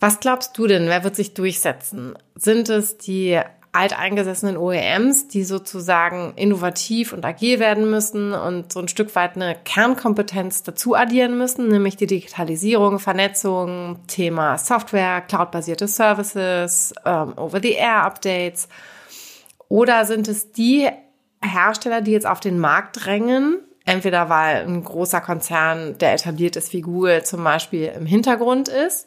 Was 0.00 0.20
glaubst 0.20 0.56
du 0.56 0.66
denn, 0.66 0.86
wer 0.86 1.04
wird 1.04 1.16
sich 1.16 1.34
durchsetzen? 1.34 2.14
Sind 2.34 2.70
es 2.70 2.96
die 2.96 3.38
alteingesessenen 3.72 4.56
OEMs, 4.56 5.28
die 5.28 5.44
sozusagen 5.44 6.32
innovativ 6.34 7.12
und 7.12 7.24
agil 7.24 7.60
werden 7.60 7.88
müssen 7.88 8.32
und 8.32 8.72
so 8.72 8.80
ein 8.80 8.88
Stück 8.88 9.14
weit 9.14 9.36
eine 9.36 9.56
Kernkompetenz 9.64 10.64
dazu 10.64 10.96
addieren 10.96 11.38
müssen, 11.38 11.68
nämlich 11.68 11.96
die 11.96 12.08
Digitalisierung, 12.08 12.98
Vernetzung, 12.98 14.00
Thema 14.08 14.58
Software, 14.58 15.20
cloudbasierte 15.20 15.86
Services, 15.86 16.92
ähm, 17.04 17.34
Over-the-Air-Updates. 17.36 18.68
Oder 19.68 20.04
sind 20.04 20.26
es 20.26 20.50
die 20.50 20.88
Hersteller, 21.40 22.00
die 22.00 22.10
jetzt 22.10 22.26
auf 22.26 22.40
den 22.40 22.58
Markt 22.58 23.04
drängen, 23.04 23.60
entweder 23.84 24.28
weil 24.28 24.66
ein 24.66 24.82
großer 24.82 25.20
Konzern, 25.20 25.96
der 25.98 26.14
etabliert 26.14 26.56
ist 26.56 26.72
wie 26.72 26.80
Google 26.80 27.22
zum 27.22 27.44
Beispiel 27.44 27.92
im 27.96 28.04
Hintergrund 28.04 28.68
ist, 28.68 29.06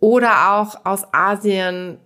oder 0.00 0.52
auch 0.52 0.84
aus 0.84 1.06
Asien 1.12 1.98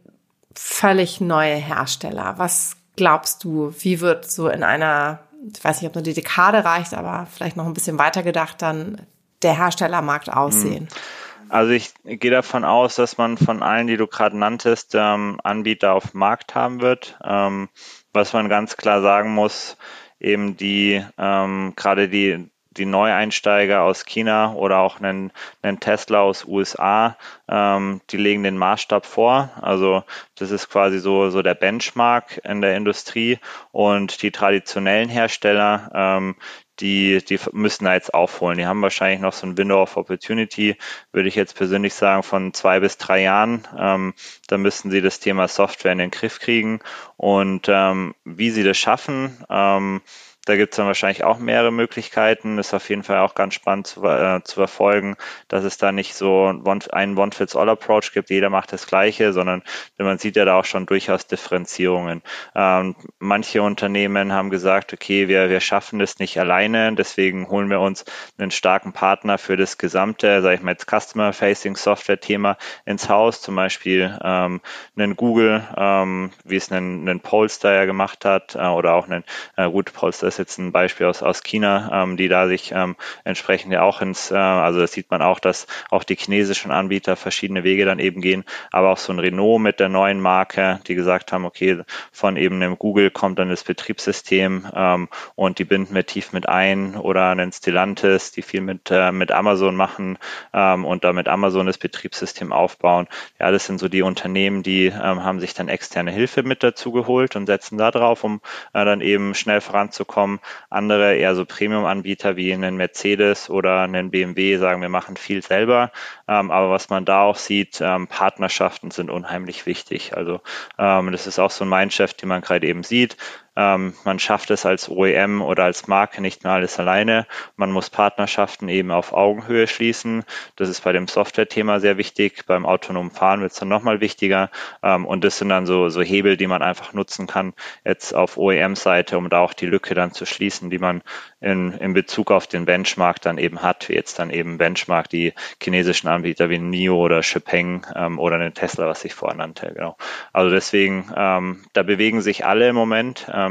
völlig 0.59 1.21
neue 1.21 1.55
Hersteller. 1.55 2.35
Was 2.37 2.77
glaubst 2.97 3.45
du, 3.45 3.73
wie 3.79 4.01
wird 4.01 4.31
so 4.31 4.49
in 4.49 4.63
einer, 4.63 5.21
ich 5.55 5.63
weiß 5.63 5.81
nicht, 5.81 5.89
ob 5.89 5.95
nur 5.95 6.03
die 6.03 6.15
Dekade 6.15 6.65
reicht, 6.65 6.95
aber 6.95 7.27
vielleicht 7.33 7.57
noch 7.57 7.67
ein 7.67 7.75
bisschen 7.75 7.99
weiter 7.99 8.23
gedacht, 8.23 8.61
dann 8.61 9.07
der 9.43 9.57
Herstellermarkt 9.57 10.33
aussehen? 10.33 10.89
Hm. 10.89 11.49
Also 11.51 11.73
ich 11.73 11.95
gehe 12.05 12.31
davon 12.31 12.65
aus, 12.65 12.97
dass 12.97 13.17
man 13.17 13.39
von 13.39 13.63
allen, 13.63 13.87
die 13.87 13.97
du 13.97 14.07
gerade 14.07 14.37
nanntest, 14.37 14.95
ähm, 14.95 15.41
Anbieter 15.43 15.95
auf 15.95 16.13
Markt 16.13 16.55
haben 16.55 16.83
wird. 16.83 17.19
Ähm, 17.25 17.71
was 18.13 18.35
man 18.35 18.51
ganz 18.51 18.77
klar 18.77 19.01
sagen 19.01 19.33
muss, 19.33 19.79
eben 20.21 20.57
die 20.57 21.03
ähm, 21.17 21.73
gerade 21.77 22.09
die 22.09 22.51
die 22.79 22.87
Neueinsteiger 22.87 23.83
aus 23.83 24.05
China 24.05 24.55
oder 24.55 24.79
auch 24.79 25.01
einen, 25.01 25.33
einen 25.63 25.81
Tesla 25.81 26.21
aus 26.21 26.45
USA, 26.47 27.17
ähm, 27.49 28.01
die 28.11 28.17
legen 28.17 28.43
den 28.43 28.57
Maßstab 28.57 29.05
vor. 29.05 29.51
Also 29.61 30.05
das 30.37 30.51
ist 30.51 30.71
quasi 30.71 30.99
so, 30.99 31.31
so 31.31 31.43
der 31.43 31.55
Benchmark 31.55 32.41
in 32.45 32.61
der 32.61 32.77
Industrie 32.77 33.39
und 33.73 34.23
die 34.23 34.31
traditionellen 34.31 35.09
Hersteller, 35.09 35.91
ähm, 35.95 36.37
die, 36.81 37.25
die 37.25 37.39
müssen 37.53 37.85
da 37.85 37.95
jetzt 37.95 38.15
aufholen. 38.15 38.59
Die 38.59 38.67
haben 38.67 38.83
wahrscheinlich 38.83 39.21
noch 39.21 39.33
so 39.33 39.47
ein 39.47 39.59
Window 39.59 39.83
of 39.83 39.97
Opportunity, 39.97 40.77
würde 41.13 41.29
ich 41.29 41.35
jetzt 41.35 41.57
persönlich 41.57 41.95
sagen, 41.95 42.23
von 42.23 42.55
zwei 42.55 42.81
bis 42.81 42.99
drei 42.99 43.23
Jahren. 43.23 43.67
Ähm, 43.77 44.15
da 44.47 44.59
müssen 44.59 44.91
sie 44.91 45.01
das 45.01 45.21
Thema 45.21 45.49
Software 45.49 45.93
in 45.93 45.99
den 45.99 46.11
Griff 46.11 46.39
kriegen. 46.39 46.81
Und 47.17 47.67
ähm, 47.69 48.15
wie 48.25 48.51
sie 48.51 48.63
das 48.63 48.79
schaffen, 48.79 49.45
ähm, 49.51 50.01
da 50.49 50.57
gibt 50.57 50.73
es 50.73 50.77
dann 50.77 50.87
wahrscheinlich 50.87 51.25
auch 51.25 51.39
mehrere 51.39 51.71
Möglichkeiten. 51.71 52.59
Ist 52.59 52.73
auf 52.73 52.89
jeden 52.89 53.03
Fall 53.03 53.19
auch 53.19 53.35
ganz 53.35 53.55
spannend 53.55 53.87
zu, 53.87 54.03
äh, 54.05 54.43
zu 54.45 54.55
verfolgen, 54.55 55.17
dass 55.49 55.65
es 55.65 55.77
da 55.77 55.93
nicht 55.93 56.15
so 56.15 56.47
einen 56.47 57.19
One-Fits-All-Approach 57.19 58.13
gibt, 58.13 58.31
jeder 58.31 58.49
macht 58.49 58.73
das 58.73 58.87
Gleiche, 58.87 59.33
sondern 59.33 59.63
man 59.99 60.19
sieht 60.19 60.37
ja 60.37 60.45
da 60.45 60.59
auch 60.59 60.65
schon 60.65 60.87
durchaus 60.87 61.27
Differenzierungen. 61.27 62.23
Ähm, 62.55 62.97
manche 63.19 63.63
Unternehmen 63.63 64.33
haben 64.33 64.49
gesagt, 64.49 64.93
okay, 64.93 65.29
wir, 65.29 65.51
wir 65.51 65.61
schaffen 65.61 65.99
das 65.99 66.19
nicht 66.19 66.41
alleine, 66.41 66.95
deswegen 66.95 67.49
holen 67.49 67.69
wir 67.69 67.81
uns 67.81 68.05
einen 68.39 68.51
starken 68.51 68.93
Partner 68.93 69.37
für 69.37 69.57
das 69.57 69.77
gesamte, 69.77 70.41
sage 70.41 70.55
ich 70.55 70.63
mal 70.63 70.73
jetzt 70.73 70.87
Customer-Facing-Software-Thema 70.87 72.57
ins 72.87 73.09
Haus, 73.09 73.43
zum 73.43 73.55
Beispiel 73.55 74.19
ähm, 74.23 74.61
einen 74.97 75.17
Google, 75.17 75.67
ähm, 75.77 76.31
wie 76.45 76.57
es 76.57 76.73
einen, 76.73 77.09
einen 77.09 77.21
Polestar 77.21 77.75
ja 77.75 77.85
gemacht 77.85 78.25
hat, 78.25 78.55
äh, 78.55 78.67
oder 78.67 78.95
auch 78.95 79.09
einen, 79.09 79.25
äh, 79.57 79.71
gut, 79.71 79.93
Polestar 79.93 80.29
ist 80.29 80.38
ist 80.39 80.53
jetzt 80.53 80.59
ein 80.59 80.73
Beispiel 80.73 81.07
aus, 81.07 81.23
aus 81.23 81.43
China, 81.43 82.03
ähm, 82.05 82.17
die 82.17 82.29
da 82.29 82.47
sich 82.47 82.73
ähm, 82.73 82.97
entsprechend 83.25 83.73
ja 83.73 83.83
auch 83.83 84.01
ins, 84.01 84.31
äh, 84.31 84.37
also 84.37 84.81
das 84.81 84.93
sieht 84.93 85.11
man 85.11 85.23
auch, 85.23 85.41
dass 85.41 85.67
auch 85.91 86.05
die 86.05 86.17
chinesischen 86.17 86.71
Anbieter 86.71 87.17
verschiedene 87.17 87.65
Wege 87.65 87.85
dann 87.85 87.99
eben 87.99 88.21
gehen, 88.21 88.45
aber 88.71 88.91
auch 88.91 88.99
so 88.99 89.13
ein 89.13 89.19
Renault 89.19 89.61
mit 89.61 89.81
der 89.81 89.89
neuen 89.89 90.21
Marke, 90.21 90.81
die 90.87 90.95
gesagt 90.95 91.33
haben, 91.33 91.45
okay, 91.45 91.83
von 92.13 92.37
eben 92.37 92.57
einem 92.57 92.79
Google 92.79 93.11
kommt 93.11 93.39
dann 93.39 93.49
das 93.49 93.65
Betriebssystem 93.65 94.67
ähm, 94.75 95.09
und 95.35 95.59
die 95.59 95.65
binden 95.65 95.95
wir 95.95 96.07
tief 96.07 96.33
mit 96.33 96.49
ein. 96.49 96.97
Oder 96.97 97.31
einen 97.31 97.53
Stellantis, 97.53 98.33
die 98.33 98.43
viel 98.43 98.61
mit, 98.61 98.91
äh, 98.91 99.13
mit 99.13 99.33
Amazon 99.33 99.75
machen 99.75 100.19
ähm, 100.53 100.85
und 100.85 101.05
damit 101.05 101.29
Amazon 101.29 101.67
das 101.67 101.79
Betriebssystem 101.79 102.53
aufbauen. 102.53 103.09
Ja, 103.39 103.51
das 103.51 103.67
sind 103.67 103.79
so 103.79 103.89
die 103.89 104.03
Unternehmen, 104.03 104.63
die 104.63 104.87
ähm, 104.87 105.25
haben 105.25 105.41
sich 105.41 105.55
dann 105.55 105.69
externe 105.69 106.11
Hilfe 106.11 106.43
mit 106.43 106.63
dazu 106.63 106.93
geholt 106.93 107.37
und 107.37 107.47
setzen 107.47 107.79
da 107.79 107.91
drauf, 107.91 108.25
um 108.25 108.41
äh, 108.73 108.85
dann 108.85 109.01
eben 109.01 109.35
schnell 109.35 109.61
voranzukommen 109.61 110.28
kommen. 110.29 110.41
Andere 110.71 111.17
eher 111.17 111.35
so 111.35 111.45
Premium-Anbieter 111.45 112.37
wie 112.37 112.53
einen 112.53 112.77
Mercedes 112.77 113.49
oder 113.51 113.83
einen 113.83 114.11
BMW 114.11 114.57
sagen, 114.59 114.83
wir 114.83 114.89
machen 114.89 115.17
viel 115.17 115.43
selber. 115.43 115.91
Ähm, 116.27 116.51
aber 116.51 116.71
was 116.71 116.91
man 116.91 117.05
da 117.05 117.23
auch 117.23 117.37
sieht, 117.37 117.81
ähm, 117.81 118.07
Partnerschaften 118.07 118.91
sind 118.91 119.11
unheimlich 119.11 119.67
wichtig. 119.67 120.17
Also 120.17 120.41
ähm, 120.79 121.13
das 121.13 121.27
ist 121.27 121.39
auch 121.39 121.51
so 121.51 121.65
ein 121.65 121.71
Mindshift, 121.71 122.21
den 122.21 122.29
man 122.29 122.43
gerade 122.43 122.67
eben 122.67 122.83
sieht. 122.83 123.17
Ähm, 123.59 123.95
man 124.05 124.21
schafft 124.21 124.53
es 124.53 124.65
als 124.65 124.89
OEM 124.89 125.43
oder 125.43 125.65
als 125.65 125.89
Marke 125.89 126.23
nicht 126.23 126.45
mehr 126.45 126.53
alles 126.53 126.79
alleine. 126.79 127.27
Man 127.57 127.73
muss 127.73 127.91
Partnerschaften 127.91 128.69
eben 128.69 128.93
auf 128.93 129.13
Augenhöhe 129.13 129.67
schließen. 129.67 130.23
Das 130.55 130.69
ist 130.69 130.85
bei 130.85 130.93
dem 130.93 131.09
Software-Thema 131.09 131.81
sehr 131.81 131.99
wichtig. 131.99 132.47
Beim 132.47 132.65
autonomen 132.65 133.11
Fahren 133.11 133.41
wird 133.41 133.51
es 133.51 133.59
dann 133.59 133.69
nochmal 133.69 134.01
wichtiger. 134.01 134.51
Ähm, 134.85 135.05
und 135.05 135.25
das 135.25 135.39
sind 135.39 135.49
dann 135.49 135.67
so, 135.67 135.89
so 135.89 136.03
Hebel, 136.03 136.37
die 136.37 136.47
man 136.47 136.63
einfach 136.63 136.93
nutzen 136.93 137.27
kann 137.27 137.53
jetzt 137.85 138.15
auf 138.15 138.37
OEM-Seite, 138.37 139.19
um 139.19 139.29
da 139.29 139.41
auch 139.41 139.55
die 139.55 139.67
Lücke 139.67 139.95
dann 139.95 140.13
zu 140.13 140.25
schließen, 140.25 140.71
die 140.71 140.79
man 140.79 141.03
in, 141.41 141.73
in 141.73 141.95
Bezug 141.95 142.31
auf 142.31 142.47
den 142.47 142.65
Benchmark 142.65 143.21
dann 143.21 143.39
eben 143.39 143.63
hat, 143.63 143.89
wie 143.89 143.95
jetzt 143.95 144.21
dann 144.21 144.31
eben 144.31 144.59
Benchmark 144.59 145.09
die 145.09 145.33
chinesischen 145.61 146.07
Anbieter 146.07 146.49
wie 146.49 146.59
NIO 146.59 146.97
oder 146.97 147.21
Xpeng 147.21 147.85
ähm, 147.97 148.21
oder 148.21 148.39
den 148.39 148.55
Tesla, 148.55 148.87
was 148.87 149.05
ich 149.05 149.15
vorher 149.15 149.37
nannte. 149.37 149.73
Genau. 149.75 149.97
Also 150.33 150.51
deswegen, 150.51 151.11
ähm, 151.17 151.65
da 151.73 151.83
bewegen 151.83 152.21
sich 152.21 152.47
alle 152.47 152.69
im 152.69 152.77
Moment. 152.77 153.27
Ähm, 153.33 153.48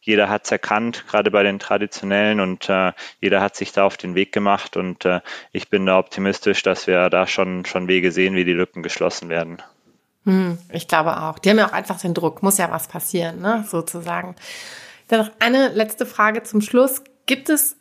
jeder 0.00 0.28
hat 0.28 0.44
es 0.44 0.52
erkannt, 0.52 1.04
gerade 1.08 1.30
bei 1.30 1.42
den 1.42 1.58
traditionellen 1.58 2.40
und 2.40 2.68
äh, 2.68 2.92
jeder 3.20 3.40
hat 3.40 3.56
sich 3.56 3.72
da 3.72 3.84
auf 3.84 3.96
den 3.96 4.14
Weg 4.14 4.32
gemacht 4.32 4.76
und 4.76 5.04
äh, 5.04 5.20
ich 5.52 5.68
bin 5.68 5.86
da 5.86 5.98
optimistisch, 5.98 6.62
dass 6.62 6.86
wir 6.86 7.10
da 7.10 7.26
schon, 7.26 7.64
schon 7.64 7.88
Wege 7.88 8.12
sehen, 8.12 8.34
wie 8.34 8.44
die 8.44 8.52
Lücken 8.52 8.82
geschlossen 8.82 9.28
werden. 9.28 9.62
Hm, 10.24 10.58
ich 10.72 10.88
glaube 10.88 11.22
auch. 11.22 11.38
Die 11.38 11.50
haben 11.50 11.58
ja 11.58 11.68
auch 11.68 11.72
einfach 11.72 12.00
den 12.00 12.14
Druck, 12.14 12.42
muss 12.42 12.58
ja 12.58 12.70
was 12.70 12.88
passieren, 12.88 13.40
ne, 13.40 13.64
sozusagen. 13.68 14.34
Dann 15.08 15.20
noch 15.20 15.30
eine 15.38 15.68
letzte 15.68 16.04
Frage 16.04 16.42
zum 16.42 16.60
Schluss. 16.60 17.02
Gibt 17.26 17.48
es 17.48 17.76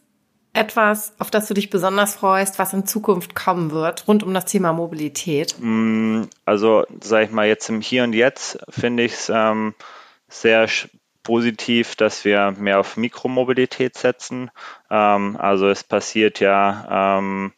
etwas, 0.55 1.13
auf 1.19 1.29
das 1.29 1.47
du 1.47 1.53
dich 1.53 1.69
besonders 1.69 2.15
freust, 2.15 2.59
was 2.59 2.73
in 2.73 2.85
Zukunft 2.85 3.35
kommen 3.35 3.71
wird, 3.71 4.07
rund 4.07 4.23
um 4.23 4.33
das 4.33 4.45
Thema 4.45 4.73
Mobilität? 4.73 5.55
Mm, 5.59 6.23
also, 6.45 6.85
sage 7.01 7.25
ich 7.25 7.31
mal, 7.31 7.47
jetzt 7.47 7.69
im 7.69 7.81
Hier 7.81 8.03
und 8.03 8.13
Jetzt 8.13 8.59
finde 8.69 9.03
ich 9.03 9.13
es 9.13 9.29
ähm, 9.29 9.73
sehr 10.29 10.67
positiv, 11.25 11.97
dass 11.97 12.23
wir 12.23 12.51
mehr 12.57 12.79
auf 12.79 12.95
Mikromobilität 12.95 13.97
setzen. 13.97 14.49
Ähm, 14.89 15.35
also 15.37 15.67
es 15.67 15.83
passiert 15.83 16.39
ja 16.39 17.17
ähm, 17.19 17.51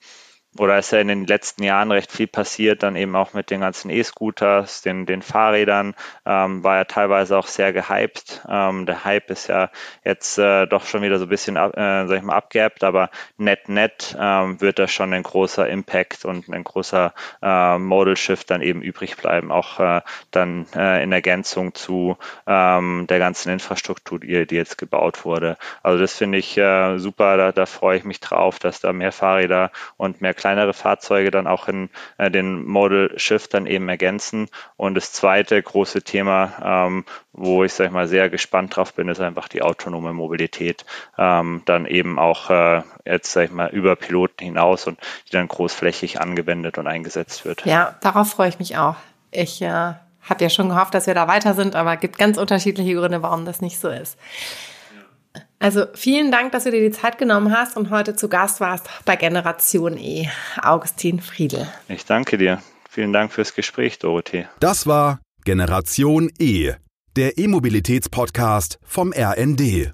oder 0.60 0.78
ist 0.78 0.91
ja 0.91 1.00
in 1.00 1.08
den 1.08 1.26
letzten 1.26 1.63
Jahren 1.63 1.91
recht 1.91 2.12
viel 2.12 2.28
passiert, 2.28 2.84
dann 2.84 2.96
eben 2.96 3.15
auch 3.15 3.34
mit 3.34 3.50
den 3.50 3.62
ganzen 3.62 3.89
E-Scooters, 3.89 4.82
den, 4.82 5.06
den 5.06 5.22
Fahrrädern, 5.22 5.96
ähm, 6.26 6.63
war 6.63 6.78
ja 6.78 6.84
teilweise 6.86 7.38
auch 7.38 7.48
sehr 7.48 7.74
gehypt. 7.74 8.46
Ähm, 8.50 8.86
der 8.86 9.06
Hype 9.06 9.30
ist 9.30 9.48
ja 9.48 9.70
jetzt 10.04 10.38
äh, 10.38 10.65
doch 10.67 10.86
schon 10.86 11.02
wieder 11.02 11.20
so 11.20 11.26
ein 11.26 11.30
bisschen, 11.30 11.56
äh, 11.56 12.08
sag 12.08 12.17
ich 12.17 12.24
mal, 12.24 12.36
abgeappt, 12.36 12.84
aber 12.84 13.10
net 13.38 13.70
net 13.70 14.15
ähm, 14.20 14.60
wird 14.62 14.80
da 14.80 14.88
schon 14.88 15.13
ein 15.13 15.24
großer 15.24 15.67
Impact 15.67 16.26
und 16.26 16.50
ein 16.50 16.63
großer 16.63 17.13
äh, 17.41 17.78
Modal 17.78 18.17
Shift 18.17 18.50
dann 18.52 18.62
eben 18.62 18.82
übrig 18.82 19.17
bleiben, 19.17 19.52
auch 19.52 19.80
äh, 19.80 20.02
dann 20.32 20.65
äh, 20.76 21.04
in 21.04 21.12
Ergänzung 21.12 21.74
zu 21.74 22.17
ähm, 22.46 23.06
der 23.10 23.20
ganzen 23.20 23.52
Infrastruktur, 23.52 24.20
die, 24.20 24.46
die 24.48 24.56
jetzt 24.56 24.78
gebaut 24.78 25.26
wurde. 25.26 25.58
Also 25.84 26.00
das 26.00 26.15
finde 26.15 26.38
ich 26.38 26.58
äh, 26.58 26.98
super, 26.98 27.38
da, 27.38 27.52
da 27.52 27.65
freue 27.65 27.98
ich 27.98 28.04
mich 28.04 28.20
drauf, 28.20 28.60
dass 28.60 28.80
da 28.80 28.93
mehr 28.93 29.12
Fahrräder 29.12 29.72
und 29.98 30.22
mehr 30.22 30.34
kleinere 30.47 30.73
Fahrzeuge 30.73 31.29
dann 31.29 31.45
auch 31.45 31.67
in 31.67 31.89
äh, 32.17 32.31
den 32.31 32.65
Model 32.65 33.19
Shift 33.19 33.53
dann 33.53 33.65
eben 33.65 33.89
ergänzen. 33.89 34.47
Und 34.77 34.95
das 34.95 35.12
zweite 35.12 35.62
große 35.62 36.03
Thema, 36.03 36.88
ähm, 36.88 37.05
wo 37.33 37.65
ich 37.65 37.73
sag 37.73 37.88
ich 37.88 37.91
mal 37.91 38.07
sehr 38.07 38.29
gespannt 38.29 38.77
drauf 38.77 38.93
bin, 38.93 39.10
ist 39.10 39.19
einfach 39.19 39.49
die 39.49 39.62
autonome 39.62 40.13
Mobilität. 40.13 40.86
Ähm, 41.17 41.63
dann 41.65 41.86
eben 41.86 42.17
auch 42.17 42.49
äh, 42.49 42.81
jetzt 43.03 43.33
sag 43.33 43.45
ich 43.45 43.51
mal 43.51 43.69
über 43.71 43.97
Piloten 43.97 44.45
hinaus 44.45 44.88
und 44.88 44.97
die 45.27 45.31
dann 45.31 45.49
großflächig 45.49 46.21
angewendet 46.21 46.77
und 46.77 46.88
eingesetzt 46.88 47.43
wird. 47.43 47.65
Ja, 47.65 47.95
darauf 47.99 48.29
freue 48.29 48.47
ich 48.47 48.57
mich 48.57 48.77
auch. 48.77 48.95
Ich 49.31 49.62
äh, 49.62 49.67
habe 49.67 50.39
ja 50.39 50.49
schon 50.49 50.69
gehofft, 50.69 50.93
dass 50.93 51.07
wir 51.07 51.13
da 51.13 51.27
weiter 51.27 51.55
sind, 51.55 51.75
aber 51.75 51.95
es 51.95 51.99
gibt 51.99 52.17
ganz 52.17 52.38
unterschiedliche 52.38 52.95
Gründe, 52.95 53.21
warum 53.21 53.43
das 53.43 53.60
nicht 53.60 53.79
so 53.79 53.89
ist. 53.89 54.17
Also 55.60 55.86
vielen 55.93 56.32
Dank, 56.32 56.52
dass 56.52 56.65
du 56.65 56.72
dir 56.72 56.82
die 56.82 56.91
Zeit 56.91 57.17
genommen 57.17 57.52
hast 57.52 57.78
und 57.78 57.89
heute 57.89 58.15
zu 58.15 58.30
Gast 58.30 58.60
warst 58.60 58.88
bei 59.06 59.15
Generation 59.15 59.98
E. 59.98 60.28
Augustin 60.62 61.20
Friedel. 61.20 61.67
Ich 61.88 62.06
danke 62.06 62.38
dir. 62.38 62.62
Vielen 62.89 63.13
Dank 63.13 63.32
fürs 63.32 63.54
Gespräch, 63.54 64.00
Dorothee. 64.00 64.48
Das 64.60 64.88
war 64.88 65.20
Generation 65.46 66.32
E, 66.39 66.74
der 67.15 67.38
E-Mobilitäts-Podcast 67.38 68.80
vom 68.84 69.13
RND. 69.13 69.93